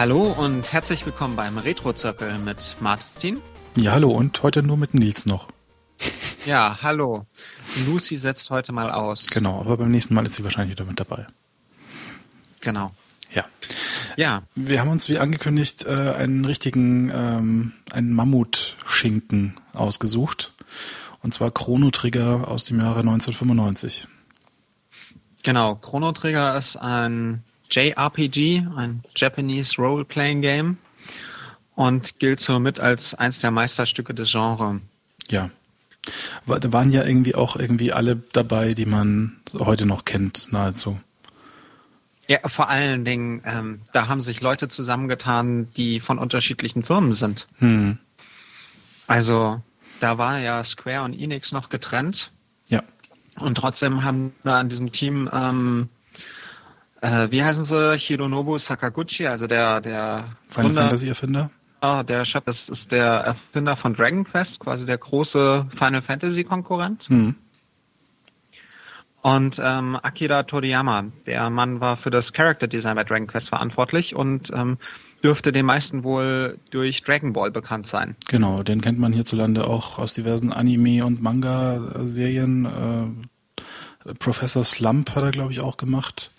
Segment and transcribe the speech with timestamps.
[0.00, 3.38] Hallo und herzlich willkommen beim Retro-Zirkel mit Martin.
[3.76, 5.48] Ja, hallo und heute nur mit Nils noch.
[6.46, 7.26] Ja, hallo.
[7.84, 9.28] Lucy setzt heute mal aus.
[9.28, 11.26] Genau, aber beim nächsten Mal ist sie wahrscheinlich wieder mit dabei.
[12.62, 12.92] Genau.
[13.34, 13.44] Ja.
[14.16, 14.44] Ja.
[14.54, 20.54] Wir haben uns wie angekündigt äh, einen richtigen, ähm, einen Mammutschinken ausgesucht.
[21.22, 24.08] Und zwar Chrono Trigger aus dem Jahre 1995.
[25.42, 30.78] Genau, Chrono Trigger ist ein JRPG, ein Japanese Role-Playing Game
[31.74, 34.80] und gilt somit als eins der Meisterstücke des Genres.
[35.28, 35.50] Ja.
[36.46, 40.98] Da waren ja irgendwie auch irgendwie alle dabei, die man heute noch kennt, nahezu.
[42.26, 47.48] Ja, vor allen Dingen, ähm, da haben sich Leute zusammengetan, die von unterschiedlichen Firmen sind.
[47.58, 47.98] Hm.
[49.06, 49.60] Also
[49.98, 52.30] da war ja Square und Enix noch getrennt.
[52.68, 52.82] Ja.
[53.38, 55.88] Und trotzdem haben wir an diesem Team, ähm,
[57.00, 61.50] äh, wie heißen sie, Hironobu Sakaguchi, also der der Final Fantasy Erfinder?
[61.80, 66.44] Ah, der Chef das ist der Erfinder von Dragon Quest, quasi der große Final Fantasy
[66.44, 67.02] Konkurrent.
[67.08, 67.34] Hm.
[69.22, 74.14] Und ähm, Akira Toriyama, der Mann war für das Character Design bei Dragon Quest verantwortlich
[74.14, 74.78] und ähm,
[75.22, 78.16] dürfte den meisten wohl durch Dragon Ball bekannt sein.
[78.28, 82.64] Genau, den kennt man hierzulande auch aus diversen Anime- und Manga-Serien.
[82.66, 86.30] Äh, Professor Slump hat er, glaube ich, auch gemacht.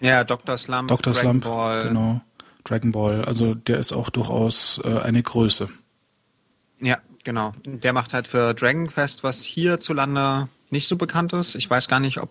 [0.00, 0.58] Ja, Dr.
[0.58, 1.12] Slump, Dr.
[1.12, 1.88] Dragon Slump, Ball.
[1.88, 2.20] genau.
[2.64, 5.68] Dragon Ball, also der ist auch durchaus äh, eine Größe.
[6.80, 7.52] Ja, genau.
[7.64, 11.54] Der macht halt für Dragon Quest, was hierzulande nicht so bekannt ist.
[11.54, 12.28] Ich weiß gar nicht, ob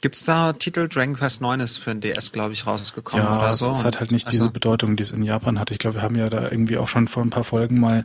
[0.00, 0.88] gibt's da Titel?
[0.88, 3.70] Dragon Quest 9 ist für ein DS, glaube ich, rausgekommen ja, oder so.
[3.70, 5.70] es hat halt nicht Also- diese Bedeutung, die es in Japan hat.
[5.70, 8.04] Ich glaube, wir haben ja da irgendwie auch schon vor ein paar Folgen mal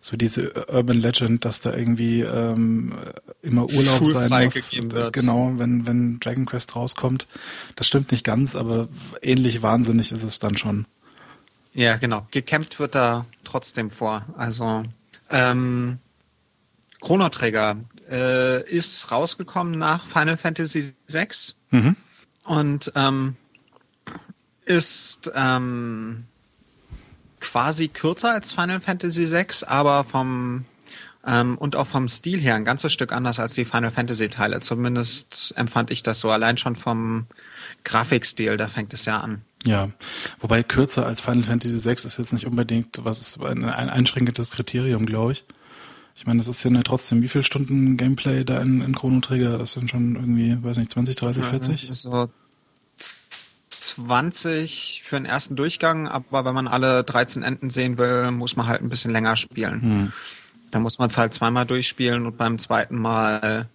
[0.00, 2.92] so diese Urban Legend, dass da irgendwie ähm,
[3.42, 4.72] immer Urlaub sein muss.
[4.76, 5.12] wird.
[5.12, 7.28] Genau, wenn, wenn Dragon Quest rauskommt.
[7.76, 8.88] Das stimmt nicht ganz, aber
[9.22, 10.86] ähnlich wahnsinnig ist es dann schon.
[11.74, 12.26] Ja, genau.
[12.32, 14.26] Gekämpft wird da trotzdem vor.
[14.36, 14.82] Also
[15.30, 15.98] ähm,
[17.00, 17.76] Chrono Trigger
[18.12, 21.26] äh, ist rausgekommen nach Final Fantasy VI
[21.70, 21.96] Mhm.
[22.44, 23.36] und ähm,
[24.66, 26.24] ist ähm,
[27.40, 30.64] quasi kürzer als Final Fantasy VI, aber vom
[31.26, 34.60] ähm, und auch vom Stil her ein ganzes Stück anders als die Final Fantasy Teile.
[34.60, 36.30] Zumindest empfand ich das so.
[36.30, 37.26] Allein schon vom
[37.84, 39.42] Grafikstil, da fängt es ja an.
[39.64, 39.90] Ja,
[40.40, 45.06] wobei kürzer als Final Fantasy VI ist jetzt nicht unbedingt was ein, ein einschränkendes Kriterium,
[45.06, 45.44] glaube ich.
[46.16, 49.58] Ich meine, das ist ja trotzdem, wie viele Stunden Gameplay da in, in Chrono Trigger?
[49.58, 51.88] Das sind schon irgendwie, weiß nicht, 20, 30, 40?
[51.90, 52.28] So
[52.96, 58.66] 20 für den ersten Durchgang, aber wenn man alle 13 Enden sehen will, muss man
[58.66, 59.82] halt ein bisschen länger spielen.
[59.82, 60.12] Hm.
[60.70, 63.68] Da muss man es halt zweimal durchspielen und beim zweiten Mal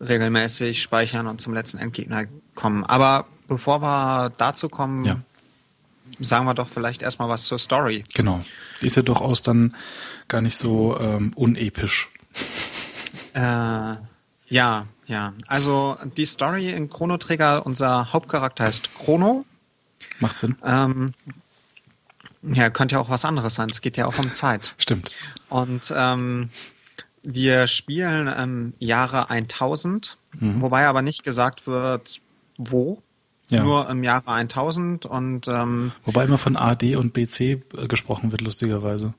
[0.00, 2.24] regelmäßig speichern und zum letzten Endgegner
[2.54, 2.84] kommen.
[2.84, 5.16] Aber bevor wir dazu kommen, Ja.
[6.18, 8.02] Sagen wir doch vielleicht erstmal was zur Story.
[8.14, 8.40] Genau.
[8.82, 9.74] Die ist ja durchaus dann
[10.28, 12.08] gar nicht so ähm, unepisch.
[13.34, 13.92] Äh,
[14.48, 15.32] ja, ja.
[15.46, 19.44] Also die Story in Chrono Trigger, unser Hauptcharakter heißt Chrono.
[20.18, 20.56] Macht Sinn?
[20.64, 21.14] Ähm,
[22.42, 23.68] ja, könnte ja auch was anderes sein.
[23.70, 24.74] Es geht ja auch um Zeit.
[24.78, 25.12] Stimmt.
[25.48, 26.50] Und ähm,
[27.22, 30.60] wir spielen im Jahre 1000, Mhm.
[30.62, 32.20] wobei aber nicht gesagt wird,
[32.56, 33.02] wo.
[33.50, 33.62] Ja.
[33.64, 38.40] Nur im Jahre 1000 und ähm, Wobei immer von AD und BC äh, gesprochen wird,
[38.42, 39.12] lustigerweise.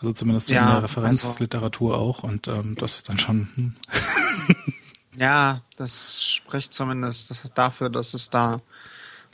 [0.00, 2.22] Also zumindest Ja, in der also- Referenzliteratur auch.
[2.22, 3.48] Und ähm, das ist dann schon.
[3.54, 3.74] Hm.
[5.16, 8.60] ja, das spricht zumindest dafür, dass es da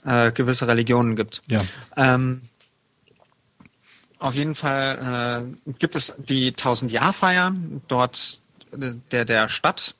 [0.04, 1.42] äh, gewisse Religionen gibt.
[1.48, 1.62] Ja.
[1.96, 2.42] Ähm,
[4.18, 7.54] auf jeden Fall äh, gibt es die 1000-Jahr-Feier
[7.86, 8.42] dort
[8.72, 9.94] äh, der, der Stadt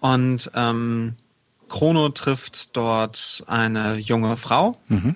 [0.00, 1.16] und ähm,
[1.70, 5.14] Chrono trifft dort eine junge Frau, Mhm.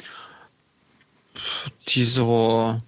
[1.89, 2.81] die so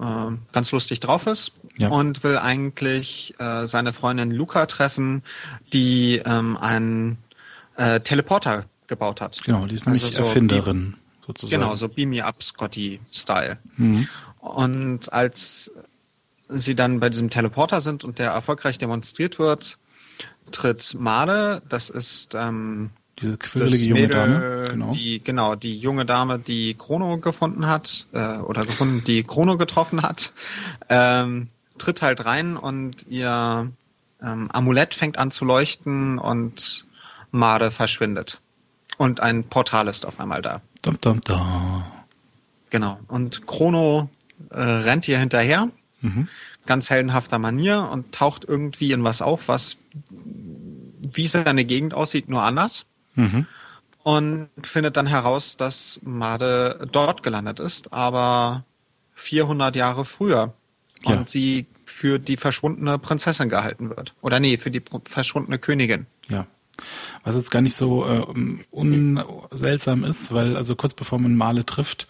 [0.00, 0.04] äh,
[0.52, 1.88] ganz lustig drauf ist Ja.
[1.88, 5.22] und will eigentlich äh, seine Freundin Luca treffen,
[5.72, 7.16] die ähm, einen
[7.76, 9.40] äh, Teleporter gebaut hat.
[9.44, 10.94] Genau, die ist nämlich Also so Erfinderin,
[11.26, 11.60] sozusagen.
[11.62, 13.58] Genau, so Beam Me Up Scotty-Style.
[13.76, 14.06] Mhm.
[14.40, 15.72] Und als
[16.48, 19.78] sie dann bei diesem Teleporter sind und der erfolgreich demonstriert wird,
[20.52, 24.66] tritt Made, das ist ähm, Diese quirlige junge Mädel, Dame.
[24.70, 24.92] Genau.
[24.94, 30.02] die genau die junge Dame, die Chrono gefunden hat äh, oder gefunden, die Chrono getroffen
[30.02, 30.32] hat,
[30.88, 33.70] ähm, tritt halt rein und ihr
[34.22, 36.86] ähm, Amulett fängt an zu leuchten und
[37.30, 38.40] Made verschwindet
[38.96, 40.60] und ein Portal ist auf einmal da.
[40.82, 41.84] Dum, dum, da.
[42.70, 42.98] Genau.
[43.08, 44.08] Und Chrono
[44.50, 45.68] äh, rennt ihr hinterher,
[46.00, 46.28] Mhm.
[46.66, 49.78] ganz heldenhafter Manier und taucht irgendwie in was auf, was
[50.10, 52.84] wie seine Gegend aussieht, nur anders.
[53.14, 53.46] Mhm.
[54.02, 58.64] und findet dann heraus, dass Made dort gelandet ist, aber
[59.14, 60.52] 400 Jahre früher.
[61.04, 61.22] Und Ja.
[61.26, 64.14] sie für die verschwundene Prinzessin gehalten wird.
[64.22, 66.06] Oder nee, für die verschwundene Königin.
[66.28, 66.46] Ja.
[67.24, 68.24] Was jetzt gar nicht so äh,
[68.70, 72.08] unseltsam ist, weil also kurz bevor man Male trifft,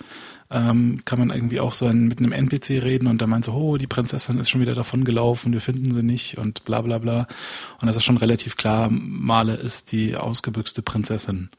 [0.50, 3.52] ähm, kann man irgendwie auch so ein, mit einem NPC reden und der meint so,
[3.52, 6.99] oh, die Prinzessin ist schon wieder davon gelaufen, wir finden sie nicht und bla bla
[6.99, 7.26] bla.
[7.81, 11.50] Und das ist schon relativ klar, Male ist die ausgebüxte Prinzessin.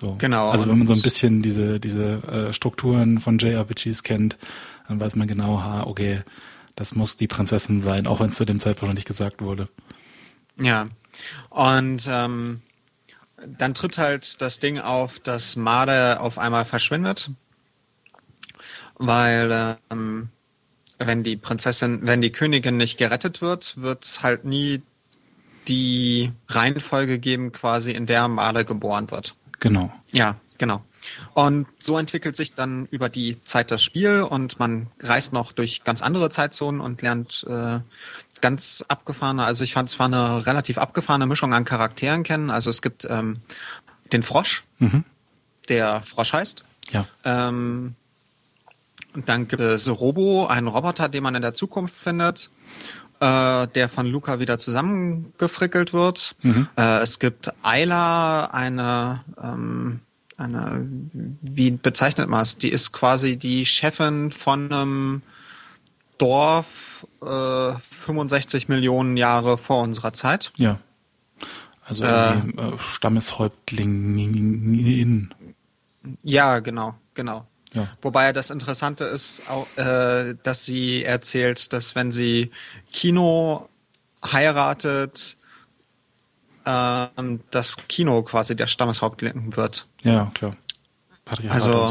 [0.00, 0.16] So.
[0.18, 4.38] Genau, Also wenn man so ein bisschen diese, diese äh, Strukturen von JRPGs kennt,
[4.86, 6.22] dann weiß man genau, ha, okay,
[6.76, 9.68] das muss die Prinzessin sein, auch wenn es zu dem Zeitpunkt noch nicht gesagt wurde.
[10.56, 10.88] Ja.
[11.50, 12.62] Und ähm,
[13.46, 17.30] dann tritt halt das Ding auf, dass Made auf einmal verschwindet.
[18.98, 20.28] Weil ähm,
[20.98, 24.82] wenn die Prinzessin, wenn die Königin nicht gerettet wird, wird es halt nie
[25.68, 29.34] die Reihenfolge geben, quasi in der Made geboren wird.
[29.60, 29.92] Genau.
[30.10, 30.82] Ja, genau.
[31.34, 35.84] Und so entwickelt sich dann über die Zeit das Spiel und man reist noch durch
[35.84, 37.78] ganz andere Zeitzonen und lernt äh,
[38.40, 42.50] ganz abgefahrene, also ich fand es war eine relativ abgefahrene Mischung an Charakteren kennen.
[42.50, 43.40] Also es gibt ähm,
[44.12, 45.04] den Frosch, Mhm.
[45.68, 46.64] der Frosch heißt.
[46.90, 47.06] Ja.
[47.24, 47.94] Ähm,
[49.18, 52.50] und dann gibt es Robo, einen Roboter, den man in der Zukunft findet,
[53.18, 56.36] äh, der von Luca wieder zusammengefrickelt wird.
[56.42, 56.68] Mhm.
[56.76, 59.98] Äh, es gibt Ayla, eine, ähm,
[60.36, 60.86] eine,
[61.42, 62.58] wie bezeichnet man es?
[62.58, 65.22] Die ist quasi die Chefin von einem
[66.18, 70.52] Dorf äh, 65 Millionen Jahre vor unserer Zeit.
[70.58, 70.78] Ja.
[71.84, 72.34] Also Äh.
[72.34, 75.30] irgendwie, äh, Stammeshäuptlingin.
[76.22, 77.48] Ja, genau, genau.
[77.74, 77.86] Ja.
[78.02, 82.50] Wobei das Interessante ist, auch, äh, dass sie erzählt, dass wenn sie
[82.92, 83.68] Kino
[84.24, 85.36] heiratet,
[86.66, 89.86] ähm, das Kino quasi der Stammeshäuptling wird.
[90.02, 90.52] Ja, klar.
[91.24, 91.86] Patriarchat Also,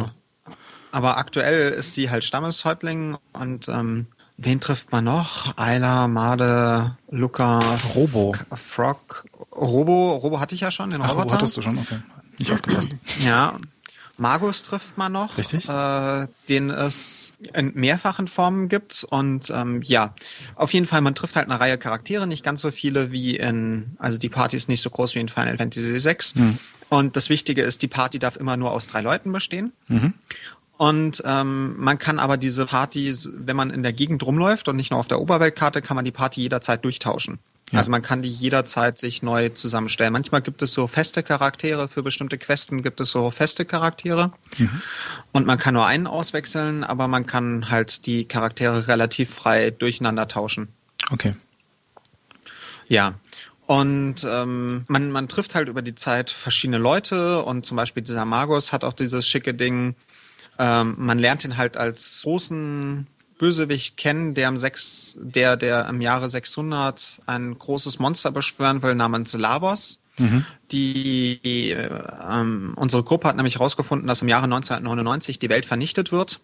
[0.45, 0.51] so.
[0.91, 4.07] aber aktuell ist sie halt Stammeshäuptling und ähm,
[4.38, 5.57] wen trifft man noch?
[5.57, 8.35] Ayla, Made, Luca, Robo.
[8.56, 9.25] Frog,
[9.56, 11.35] Robo, Robo hatte ich ja schon, den Ach, Roboter.
[11.35, 11.77] hattest du schon?
[11.77, 12.00] Okay.
[12.38, 12.89] Nicht aufgepasst.
[13.24, 13.57] Ja,
[14.18, 15.69] Magus trifft man noch, Richtig.
[15.69, 19.06] Äh, den es in mehrfachen Formen gibt.
[19.10, 20.16] Und ähm, ja,
[20.56, 23.96] auf jeden Fall, man trifft halt eine Reihe Charaktere, nicht ganz so viele wie in,
[24.00, 26.18] also die Party ist nicht so groß wie in Final Fantasy VI.
[26.40, 26.60] Hm.
[26.90, 29.74] Und das Wichtige ist, die Party darf immer nur aus drei Leuten bestehen.
[29.88, 30.14] Mhm.
[30.78, 34.92] Und ähm, man kann aber diese Partys, wenn man in der Gegend rumläuft und nicht
[34.92, 37.40] nur auf der Oberweltkarte, kann man die Party jederzeit durchtauschen.
[37.72, 37.80] Ja.
[37.80, 40.14] Also man kann die jederzeit sich neu zusammenstellen.
[40.14, 44.31] Manchmal gibt es so feste Charaktere, für bestimmte Questen gibt es so feste Charaktere.
[45.34, 50.30] Und man kann nur einen auswechseln, aber man kann halt die Charaktere relativ frei durcheinander
[50.30, 50.69] tauschen.
[51.12, 51.34] Okay.
[52.88, 53.16] Ja.
[53.66, 58.24] Und ähm, man, man trifft halt über die Zeit verschiedene Leute und zum Beispiel dieser
[58.24, 59.96] Magus hat auch dieses schicke Ding,
[60.58, 66.01] ähm, man lernt ihn halt als großen Bösewicht kennen, der im, sechs, der, der im
[66.01, 70.00] Jahre 600 ein großes Monster beschwören will namens Lavos.
[70.72, 71.89] Die, die äh,
[72.27, 76.39] ähm, unsere Gruppe hat nämlich herausgefunden, dass im Jahre 1999 die Welt vernichtet wird.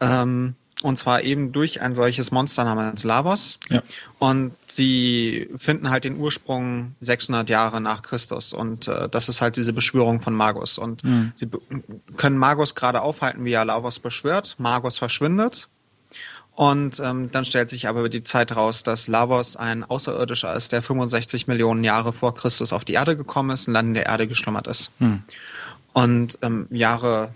[0.00, 3.58] Ähm, und zwar eben durch ein solches Monster namens Lavos.
[3.68, 3.82] Ja.
[4.18, 8.52] Und sie finden halt den Ursprung 600 Jahre nach Christus.
[8.54, 10.78] Und äh, das ist halt diese Beschwörung von Magus.
[10.78, 11.02] Und
[11.36, 11.60] sie be-
[12.16, 14.56] können Magus gerade aufhalten, wie er Lavos beschwört.
[14.58, 15.68] Magus verschwindet.
[16.60, 20.72] Und ähm, dann stellt sich aber über die Zeit raus, dass Lavos ein Außerirdischer ist,
[20.72, 24.04] der 65 Millionen Jahre vor Christus auf die Erde gekommen ist und dann in der
[24.04, 24.90] Erde geschlummert ist.
[24.98, 25.22] Hm.
[25.94, 27.34] Und im Jahre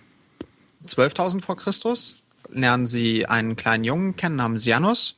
[0.86, 5.14] 12.000 vor Christus lernen sie einen kleinen Jungen kennen namens Janus.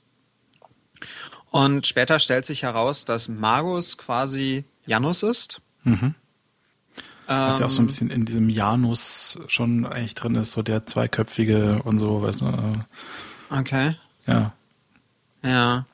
[1.50, 5.60] Und später stellt sich heraus, dass Magus quasi Janus ist.
[5.82, 6.14] Mhm.
[7.26, 10.62] Was ja auch so ein Ähm, bisschen in diesem Janus schon eigentlich drin ist, so
[10.62, 12.72] der zweiköpfige und so, weißt du.
[13.50, 13.96] Okay.
[14.26, 14.52] Ja.
[15.44, 15.86] Ja.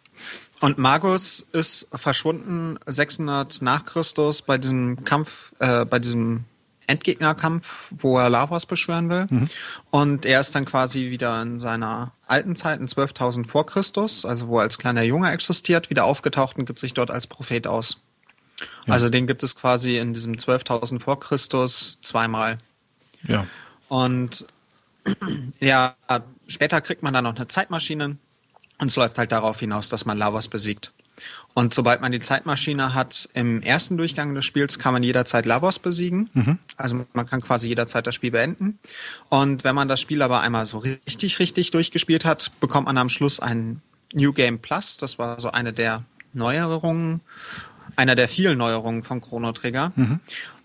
[0.61, 6.45] Und Magus ist verschwunden 600 nach Christus bei diesem Kampf, äh, bei diesem
[6.87, 9.27] Endgegnerkampf, wo er Lavos beschwören will.
[9.91, 14.49] Und er ist dann quasi wieder in seiner alten Zeit, in 12.000 vor Christus, also
[14.49, 18.01] wo er als kleiner Junge existiert, wieder aufgetaucht und gibt sich dort als Prophet aus.
[18.87, 18.95] Ja.
[18.95, 22.59] Also den gibt es quasi in diesem 12.000 vor Christus zweimal.
[23.23, 23.47] Ja.
[23.89, 24.45] Und
[25.61, 25.95] ja,
[26.47, 28.17] später kriegt man dann noch eine Zeitmaschine
[28.79, 30.93] und es läuft halt darauf hinaus, dass man Lavos besiegt.
[31.55, 35.79] Und sobald man die Zeitmaschine hat, im ersten Durchgang des Spiels kann man jederzeit Lavos
[35.79, 36.31] besiegen.
[36.77, 38.79] Also man kann quasi jederzeit das Spiel beenden.
[39.29, 43.11] Und wenn man das Spiel aber einmal so richtig, richtig durchgespielt hat, bekommt man am
[43.11, 43.83] Schluss ein
[44.15, 44.97] New Game Plus.
[44.97, 47.21] Das war so eine der Neuerungen,
[47.97, 49.93] einer der vielen Neuerungen von Chrono Trigger.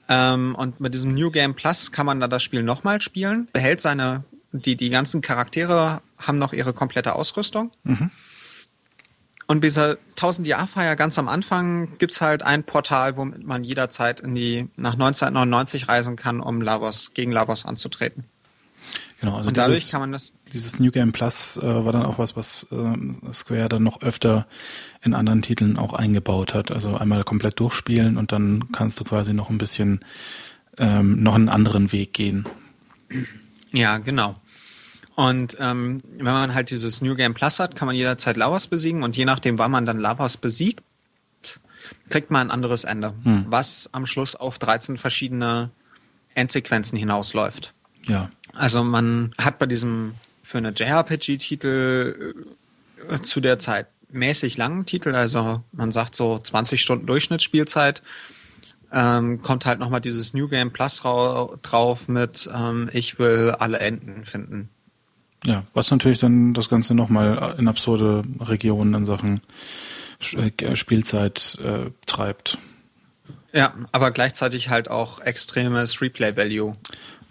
[0.09, 3.81] Ähm, und mit diesem New Game Plus kann man dann das Spiel nochmal spielen, behält
[3.81, 7.71] seine, die, die ganzen Charaktere haben noch ihre komplette Ausrüstung.
[7.83, 8.11] Mhm.
[9.47, 13.63] Und bei dieser 1000 Jahr Feier ganz am Anfang gibt's halt ein Portal, womit man
[13.63, 18.25] jederzeit in die, nach 1999 reisen kann, um Lavos, gegen Lavos anzutreten.
[19.21, 20.33] Genau, also und dadurch dieses, kann man das.
[20.53, 24.47] Dieses New Game Plus äh, war dann auch was, was äh, Square dann noch öfter
[25.01, 26.71] in anderen Titeln auch eingebaut hat.
[26.71, 29.99] Also einmal komplett durchspielen und dann kannst du quasi noch ein bisschen
[30.77, 32.45] ähm, noch einen anderen Weg gehen.
[33.71, 34.35] Ja, genau.
[35.15, 39.03] Und ähm, wenn man halt dieses New Game Plus hat, kann man jederzeit Lavos besiegen
[39.03, 40.83] und je nachdem, wann man dann Lavos besiegt,
[42.09, 43.45] kriegt man ein anderes Ende, hm.
[43.49, 45.71] was am Schluss auf 13 verschiedene
[46.35, 47.73] Endsequenzen hinausläuft.
[48.07, 48.29] Ja.
[48.53, 50.13] Also man hat bei diesem
[50.47, 52.33] für eine JRPG-Titel
[53.09, 58.01] äh, zu der Zeit mäßig langen Titel, also man sagt so 20 Stunden Durchschnittsspielzeit,
[58.93, 64.23] ähm, kommt halt nochmal dieses New Game Plus drauf mit ähm, Ich will alle Enden
[64.23, 64.69] finden.
[65.43, 69.41] Ja, was natürlich dann das Ganze nochmal in absurde Regionen in Sachen
[70.31, 72.57] äh, Spielzeit äh, treibt.
[73.51, 76.77] Ja, aber gleichzeitig halt auch extremes Replay-Value.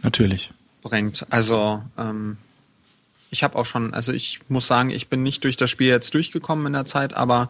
[0.03, 1.27] Natürlich bringt.
[1.31, 2.37] Also ähm,
[3.31, 6.15] ich habe auch schon, also ich muss sagen, ich bin nicht durch das Spiel jetzt
[6.15, 7.49] durchgekommen in der Zeit, aber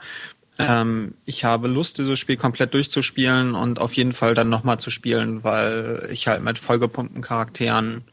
[0.58, 4.90] ähm, ich habe Lust, dieses Spiel komplett durchzuspielen und auf jeden Fall dann nochmal zu
[4.90, 8.04] spielen, weil ich halt mit vollgepumpten Charakteren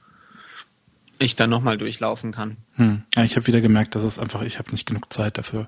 [1.20, 2.58] ich dann nochmal durchlaufen kann.
[2.75, 3.03] Hm.
[3.15, 5.67] Ja, ich habe wieder gemerkt, dass es einfach, ich habe nicht genug Zeit dafür.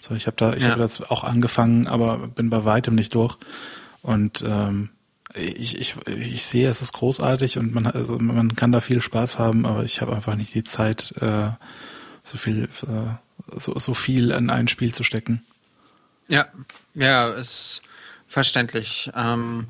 [0.00, 0.70] So, ich habe da, ich ja.
[0.70, 3.36] habe das auch angefangen, aber bin bei weitem nicht durch.
[4.02, 4.90] Und ähm,
[5.34, 9.38] ich, ich, ich sehe, es ist großartig und man, also man kann da viel Spaß
[9.38, 11.50] haben, aber ich habe einfach nicht die Zeit, äh,
[12.24, 15.42] so viel, äh, so, so viel in ein Spiel zu stecken.
[16.28, 16.46] Ja,
[16.94, 17.82] ja, ist
[18.26, 19.10] verständlich.
[19.14, 19.68] Ähm,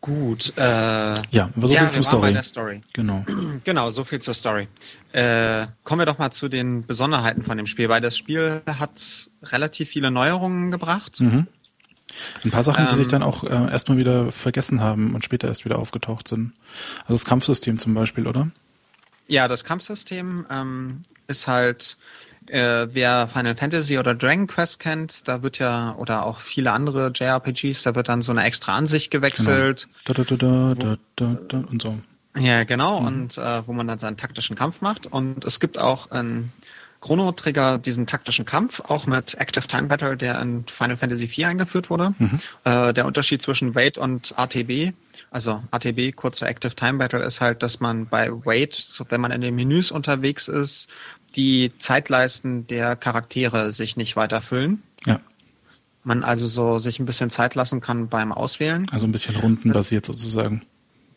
[0.00, 0.52] gut.
[0.56, 2.42] Äh, ja, aber so ja, viel zur Story.
[2.42, 2.80] Story.
[2.92, 3.24] Genau.
[3.64, 4.68] Genau, so viel zur Story.
[5.12, 9.30] Äh, kommen wir doch mal zu den Besonderheiten von dem Spiel, weil das Spiel hat
[9.42, 11.20] relativ viele Neuerungen gebracht.
[11.20, 11.48] Mhm.
[12.44, 13.12] Ein paar Sachen, ähm, die sich ähm.
[13.12, 16.52] dann auch äh, erstmal wieder vergessen haben und später erst wieder aufgetaucht sind.
[17.02, 18.48] Also das Kampfsystem zum Beispiel, oder?
[19.28, 21.96] Ja, das Kampfsystem ähm, ist halt,
[22.48, 27.10] äh, wer Final Fantasy oder Dragon Quest kennt, da wird ja, oder auch viele andere
[27.14, 29.88] JRPGs, da wird dann so eine extra Ansicht gewechselt.
[30.04, 30.22] Genau.
[30.22, 31.98] Da, da, da, da, da, und so.
[32.38, 33.06] Ja, genau, mhm.
[33.06, 35.06] und äh, wo man dann seinen taktischen Kampf macht.
[35.06, 36.52] Und es gibt auch ein
[37.00, 41.46] Chrono Trigger diesen taktischen Kampf, auch mit Active Time Battle, der in Final Fantasy IV
[41.46, 42.14] eingeführt wurde.
[42.18, 42.40] Mhm.
[42.64, 44.92] Äh, der Unterschied zwischen Wait und ATB,
[45.30, 49.30] also ATB, kurzer Active Time Battle, ist halt, dass man bei Wait, so wenn man
[49.30, 50.88] in den Menüs unterwegs ist,
[51.34, 54.82] die Zeitleisten der Charaktere sich nicht weiter füllen.
[55.04, 55.20] Ja.
[56.02, 58.86] Man also so sich ein bisschen Zeit lassen kann beim Auswählen.
[58.90, 60.62] Also ein bisschen rundenbasiert sozusagen.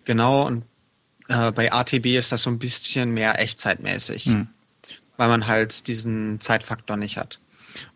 [0.04, 0.64] Genau, und
[1.28, 4.26] äh, bei ATB ist das so ein bisschen mehr echtzeitmäßig.
[4.26, 4.48] Mhm
[5.20, 7.42] weil man halt diesen Zeitfaktor nicht hat.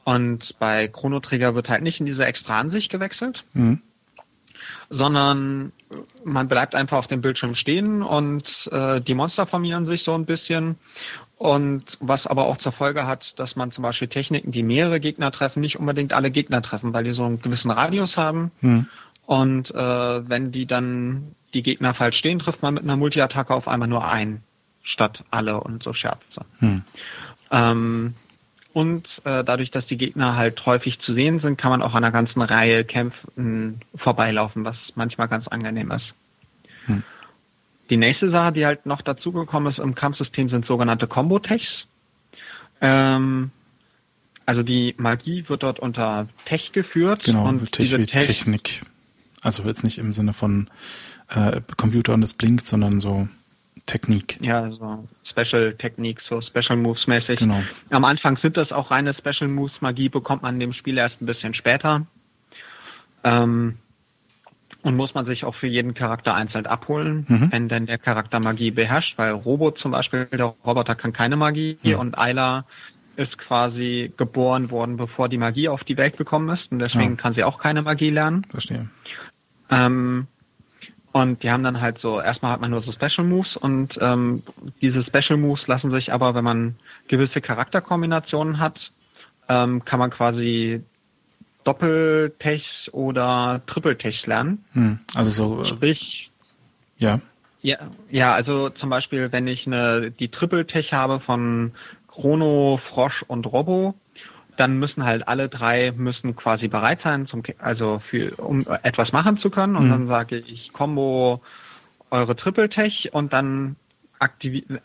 [0.03, 3.82] Und bei Chrono Trigger wird halt nicht in diese extra Ansicht gewechselt, mhm.
[4.89, 5.72] sondern
[6.25, 10.25] man bleibt einfach auf dem Bildschirm stehen und äh, die Monster formieren sich so ein
[10.25, 10.75] bisschen.
[11.38, 15.32] Und was aber auch zur Folge hat, dass man zum Beispiel Techniken, die mehrere Gegner
[15.32, 18.51] treffen, nicht unbedingt alle Gegner treffen, weil die so einen gewissen Radius haben.
[18.60, 18.88] Mhm.
[19.25, 23.70] Und äh, wenn die dann die Gegner falsch stehen, trifft man mit einer Multi-Attacke auf
[23.70, 24.44] einmal nur einen
[24.84, 26.46] statt alle und so Scherze.
[26.60, 26.84] Hm.
[27.52, 28.13] Ähm,
[28.74, 32.04] und äh, dadurch, dass die Gegner halt häufig zu sehen sind, kann man auch an
[32.04, 36.06] einer ganzen Reihe Kämpfen vorbeilaufen, was manchmal ganz angenehm ist.
[36.86, 37.04] Hm.
[37.90, 41.86] Die nächste Sache, die halt noch dazugekommen ist im Kampfsystem, sind sogenannte Combo-Techs.
[42.82, 43.52] Ähm,
[44.46, 47.24] also die Magie wird dort unter Tech geführt.
[47.24, 48.82] Genau, und Tech diese Tech Technik.
[49.42, 50.70] Also jetzt nicht im Sinne von
[51.30, 53.28] äh, Computer und es blinkt, sondern so
[53.86, 54.40] Technik.
[54.42, 57.40] Ja, so Special Technik, so Special Moves mäßig.
[57.40, 57.62] Genau.
[57.90, 59.74] Am Anfang sind das auch reine Special Moves.
[59.82, 62.06] Magie bekommt man in dem Spiel erst ein bisschen später.
[63.24, 63.78] Ähm,
[64.84, 67.52] und muss man sich auch für jeden Charakter einzeln abholen, mhm.
[67.52, 71.78] wenn denn der Charakter Magie beherrscht, weil Robo zum Beispiel, der Roboter kann keine Magie
[71.84, 71.96] mhm.
[71.96, 72.66] und Ayla
[73.16, 77.16] ist quasi geboren worden, bevor die Magie auf die Welt gekommen ist und deswegen ja.
[77.16, 78.44] kann sie auch keine Magie lernen.
[78.50, 78.90] Verstehe.
[79.70, 80.28] Ähm,
[81.13, 84.41] und die haben dann halt so, erstmal hat man nur so Special Moves und ähm,
[84.82, 86.75] diese Special Moves lassen sich aber, wenn man
[87.08, 88.79] gewisse Charakterkombinationen hat,
[89.48, 90.84] ähm, kann man quasi
[91.65, 94.65] Doppeltech oder Triple-Tech lernen.
[94.74, 95.63] Hm, also so.
[95.63, 96.32] Äh, Sprich.
[96.98, 97.22] Ja.
[97.62, 97.77] Ja,
[98.10, 101.74] ja, also zum Beispiel, wenn ich eine die Triple-Tech habe von
[102.08, 103.93] Chrono, Frosch und Robo,
[104.57, 109.38] dann müssen halt alle drei müssen quasi bereit sein, zum, also für, um etwas machen
[109.38, 109.75] zu können.
[109.75, 109.91] Und mhm.
[109.91, 111.41] dann sage ich Combo
[112.12, 113.75] eure Triple Tech und dann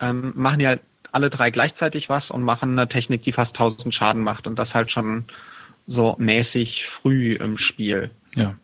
[0.00, 0.80] ähm, machen die halt
[1.12, 4.74] alle drei gleichzeitig was und machen eine Technik, die fast 1000 Schaden macht und das
[4.74, 5.24] halt schon
[5.86, 8.10] so mäßig früh im Spiel.
[8.34, 8.54] Ja.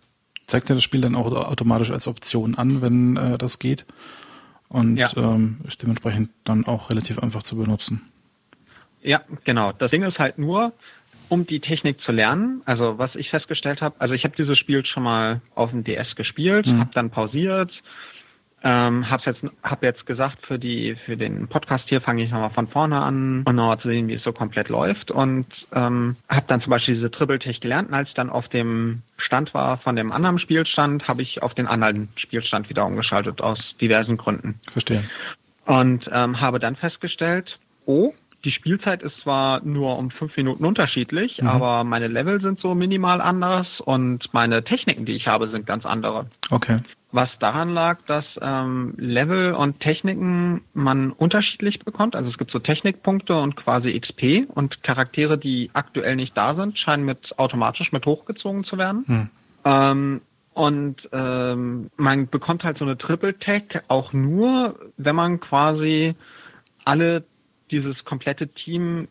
[0.46, 3.87] Zeigt ja das Spiel dann auch automatisch als Option an, wenn äh, das geht.
[4.68, 5.08] Und ja.
[5.16, 8.02] ähm, ist dementsprechend dann auch relativ einfach zu benutzen.
[9.04, 9.73] Ja, genau.
[9.73, 10.73] Das Ding ist halt nur,
[11.28, 14.84] um die Technik zu lernen, also was ich festgestellt habe, also ich habe dieses Spiel
[14.84, 16.80] schon mal auf dem DS gespielt, mhm.
[16.80, 17.70] habe dann pausiert,
[18.66, 22.49] ähm, hab's jetzt, hab jetzt gesagt, für die, für den Podcast hier fange ich nochmal
[22.49, 25.11] von vorne an, um nochmal zu sehen, wie es so komplett läuft.
[25.11, 27.88] Und ähm, habe dann zum Beispiel diese Triple-Tech gelernt.
[27.88, 31.52] Und als ich dann auf dem Stand war von dem anderen Spielstand, habe ich auf
[31.52, 34.58] den anderen Spielstand wieder umgeschaltet, aus diversen Gründen.
[34.70, 35.04] Verstehe.
[35.66, 38.14] Und ähm, habe dann festgestellt, oh,
[38.45, 41.49] die Spielzeit ist zwar nur um fünf Minuten unterschiedlich, mhm.
[41.49, 45.85] aber meine Level sind so minimal anders und meine Techniken, die ich habe, sind ganz
[45.87, 46.27] andere.
[46.51, 46.81] Okay
[47.15, 52.17] was daran lag, dass ähm, Level und Techniken man unterschiedlich bekommt.
[52.17, 56.77] Also es gibt so Technikpunkte und quasi XP und Charaktere, die aktuell nicht da sind,
[56.77, 59.05] scheinen mit automatisch mit hochgezogen zu werden.
[59.07, 59.31] Hm.
[59.65, 60.21] Ähm,
[60.55, 66.17] und ähm, man bekommt halt so eine Triple Tech auch nur, wenn man quasi
[66.85, 67.25] alle
[67.71, 69.09] dieses komplette Team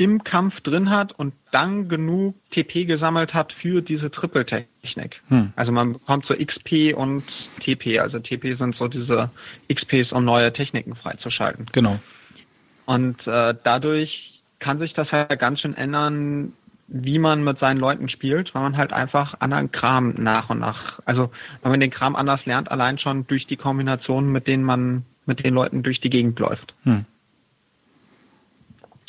[0.00, 5.20] im Kampf drin hat und dann genug TP gesammelt hat für diese Triple-Technik.
[5.28, 5.52] Hm.
[5.56, 7.22] Also man bekommt so XP und
[7.60, 7.98] TP.
[7.98, 9.30] Also TP sind so diese
[9.70, 11.66] XPs, um neue Techniken freizuschalten.
[11.72, 11.98] Genau.
[12.86, 16.54] Und äh, dadurch kann sich das halt ganz schön ändern,
[16.88, 20.98] wie man mit seinen Leuten spielt, weil man halt einfach anderen Kram nach und nach,
[21.04, 21.30] also
[21.62, 25.44] wenn man den Kram anders lernt, allein schon durch die Kombinationen, mit denen man mit
[25.44, 26.74] den Leuten durch die Gegend läuft.
[26.84, 27.04] Hm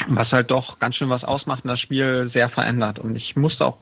[0.07, 2.99] was halt doch ganz schön was ausmacht und das Spiel sehr verändert.
[2.99, 3.77] Und ich musste auch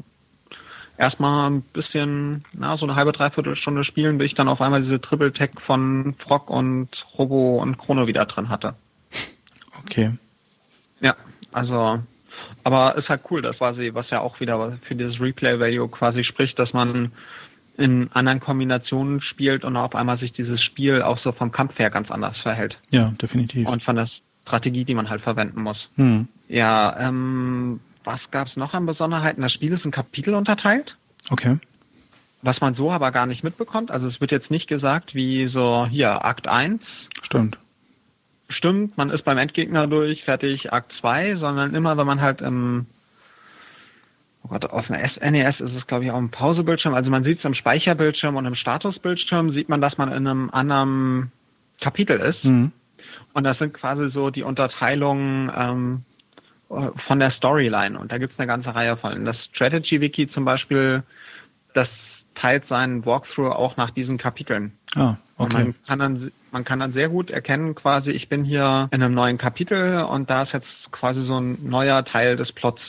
[0.97, 4.84] erstmal ein bisschen, na, so eine halbe, dreiviertel Stunde spielen, bis ich dann auf einmal
[4.84, 8.75] diese Triple Tech von Frog und Robo und Chrono wieder drin hatte.
[9.82, 10.12] Okay.
[10.99, 11.15] Ja,
[11.53, 11.99] also,
[12.63, 16.60] aber ist halt cool, das quasi, was ja auch wieder für dieses Replay-Value quasi spricht,
[16.60, 17.13] dass man
[17.77, 21.89] in anderen Kombinationen spielt und auf einmal sich dieses Spiel auch so vom Kampf her
[21.89, 22.77] ganz anders verhält.
[22.91, 23.69] Ja, definitiv.
[23.69, 24.10] Und von das
[24.49, 25.89] Strategie, die man halt verwenden muss.
[25.95, 26.27] Hm.
[26.47, 29.41] Ja, ähm, was gab es noch an Besonderheiten?
[29.41, 30.95] Das Spiel ist in Kapitel unterteilt.
[31.29, 31.57] Okay.
[32.41, 33.91] Was man so aber gar nicht mitbekommt.
[33.91, 36.81] Also es wird jetzt nicht gesagt, wie so hier Akt 1.
[37.21, 37.59] Stimmt.
[38.49, 42.88] Stimmt, man ist beim Endgegner durch, fertig, Akt 2, sondern immer, wenn man halt im
[44.43, 46.93] Oh Gott, auf dem NES ist es, glaube ich, auch im Pausebildschirm.
[46.93, 50.49] Also man sieht es im Speicherbildschirm und im Statusbildschirm sieht man, dass man in einem
[50.49, 51.31] anderen
[51.81, 52.43] Kapitel ist.
[52.43, 52.71] Mhm.
[53.33, 56.03] Und das sind quasi so die Unterteilungen ähm,
[57.07, 57.97] von der Storyline.
[57.99, 59.25] Und da gibt es eine ganze Reihe von.
[59.25, 61.03] Das Strategy Wiki zum Beispiel,
[61.73, 61.89] das
[62.35, 64.71] teilt seinen Walkthrough auch nach diesen Kapiteln.
[64.95, 65.53] Ah, okay.
[65.53, 69.13] man kann dann man kann dann sehr gut erkennen, quasi, ich bin hier in einem
[69.13, 72.81] neuen Kapitel und da ist jetzt quasi so ein neuer Teil des Plots.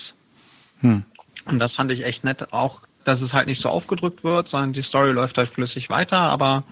[0.81, 1.05] Hm.
[1.47, 4.73] Und das fand ich echt nett, auch dass es halt nicht so aufgedrückt wird, sondern
[4.73, 6.65] die Story läuft halt flüssig weiter, aber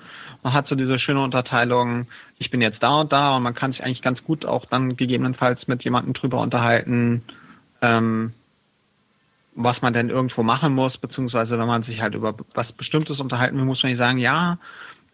[0.43, 2.07] man hat so diese schöne Unterteilung,
[2.39, 4.97] ich bin jetzt da und da und man kann sich eigentlich ganz gut auch dann
[4.97, 7.23] gegebenenfalls mit jemandem drüber unterhalten,
[7.83, 8.33] ähm,
[9.55, 13.57] was man denn irgendwo machen muss, beziehungsweise wenn man sich halt über was Bestimmtes unterhalten
[13.57, 14.59] will, muss man nicht sagen, ja,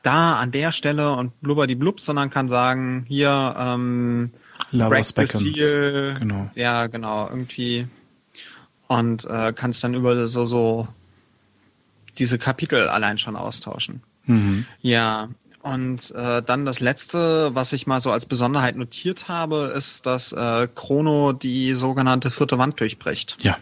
[0.02, 4.30] da an der Stelle und blubber die blub, sondern kann sagen, hier, ähm,
[5.12, 5.42] Beckons.
[6.20, 6.50] Genau.
[6.54, 7.88] Ja, genau, irgendwie.
[8.86, 10.88] Und äh, kannst dann über so, so
[12.18, 14.02] diese Kapitel allein schon austauschen.
[14.26, 14.66] Mhm.
[14.80, 15.28] Ja,
[15.64, 20.32] und äh, dann das letzte, was ich mal so als Besonderheit notiert habe, ist, dass
[20.32, 23.38] äh, Chrono die sogenannte vierte Wand durchbricht.
[23.40, 23.56] Ja.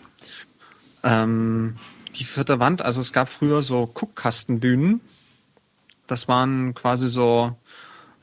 [1.05, 1.77] Ähm,
[2.17, 5.01] die vierte Wand, also es gab früher so Guckkastenbühnen.
[6.09, 7.57] Das waren quasi so,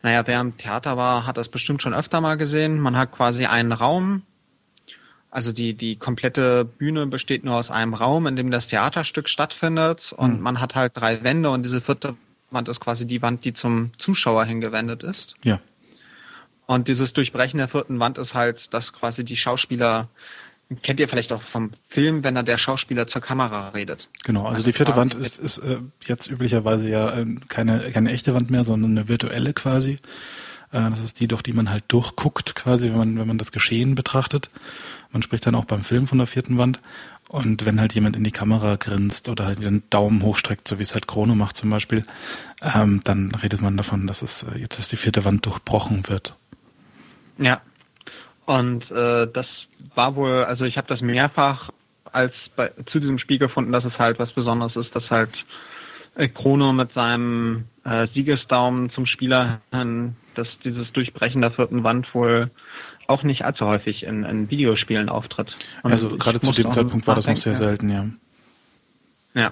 [0.04, 2.82] naja, wer im Theater war, hat das bestimmt schon öfter mal gesehen.
[2.82, 4.23] Man hat quasi einen Raum,
[5.32, 10.12] also die, die komplette Bühne besteht nur aus einem Raum, in dem das Theaterstück stattfindet
[10.12, 10.41] und mhm.
[10.41, 12.17] man hat halt drei Wände und diese vierte
[12.51, 15.35] Wand ist quasi die Wand, die zum Zuschauer hingewendet ist.
[15.43, 15.59] Ja.
[16.65, 20.07] Und dieses Durchbrechen der vierten Wand ist halt, dass quasi die Schauspieler,
[20.83, 24.09] kennt ihr vielleicht auch vom Film, wenn da der Schauspieler zur Kamera redet.
[24.23, 28.12] Genau, also, also die vierte Wand ist, ist äh, jetzt üblicherweise ja äh, keine, keine
[28.12, 29.97] echte Wand mehr, sondern eine virtuelle quasi.
[30.71, 33.51] Äh, das ist die, durch die man halt durchguckt, quasi, wenn man, wenn man das
[33.51, 34.49] Geschehen betrachtet.
[35.12, 36.79] Man spricht dann auch beim Film von der vierten Wand.
[37.30, 40.82] Und wenn halt jemand in die Kamera grinst oder halt den Daumen hochstreckt, so wie
[40.82, 42.04] es halt Chrono macht zum Beispiel,
[42.76, 46.36] ähm, dann redet man davon, dass es äh, dass die vierte Wand durchbrochen wird.
[47.38, 47.62] Ja.
[48.46, 49.46] Und äh, das
[49.94, 51.70] war wohl, also ich habe das mehrfach
[52.12, 55.46] als bei, zu diesem Spiel gefunden, dass es halt was Besonderes ist, dass halt
[56.15, 62.12] äh, Chrono mit seinem äh, Siegesdaumen zum Spieler hin, dass dieses Durchbrechen der vierten Wand
[62.15, 62.50] wohl
[63.10, 65.52] auch nicht allzu häufig in, in Videospielen auftritt.
[65.84, 68.06] Und also gerade zu dem Zeitpunkt war das noch sehr selten, ja.
[69.34, 69.52] Ja.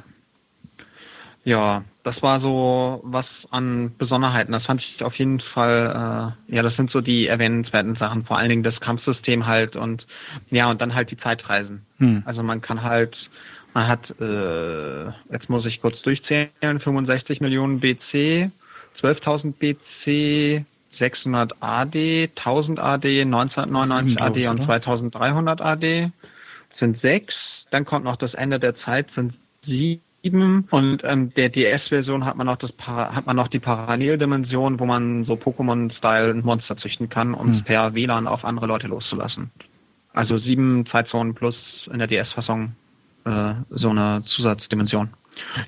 [1.44, 4.52] Ja, das war so was an Besonderheiten.
[4.52, 8.38] Das fand ich auf jeden Fall, äh, ja, das sind so die erwähnenswerten Sachen, vor
[8.38, 10.06] allen Dingen das Kampfsystem halt und
[10.50, 11.86] ja, und dann halt die Zeitreisen.
[12.00, 12.24] Hm.
[12.26, 13.16] Also man kann halt,
[13.74, 18.52] man hat, äh, jetzt muss ich kurz durchzählen, 65 Millionen BC,
[19.02, 20.66] 12.000 BC,
[20.98, 26.12] 600 AD, 1000 AD, 1999 AD und 2300 AD
[26.80, 27.36] sind sechs.
[27.72, 29.34] Dann kommt noch das Ende der Zeit, sind
[29.66, 34.86] sieben und ähm, der DS-Version hat man noch das hat man noch die Paralleldimension, wo
[34.86, 37.64] man so Pokémon-Style Monster züchten kann, um es hm.
[37.64, 39.52] per WLAN auf andere Leute loszulassen.
[40.14, 41.56] Also sieben Zeitzonen plus
[41.92, 42.76] in der DS-Fassung
[43.28, 45.10] äh, so eine Zusatzdimension.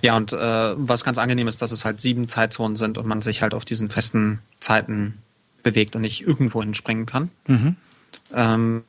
[0.02, 3.22] Ja, und äh, was ganz angenehm ist, dass es halt sieben Zeitzonen sind und man
[3.22, 5.18] sich halt auf diesen festen Zeiten
[5.64, 7.30] bewegt und nicht irgendwo hinspringen kann.
[7.48, 7.76] Mhm.
[8.34, 8.84] Ähm,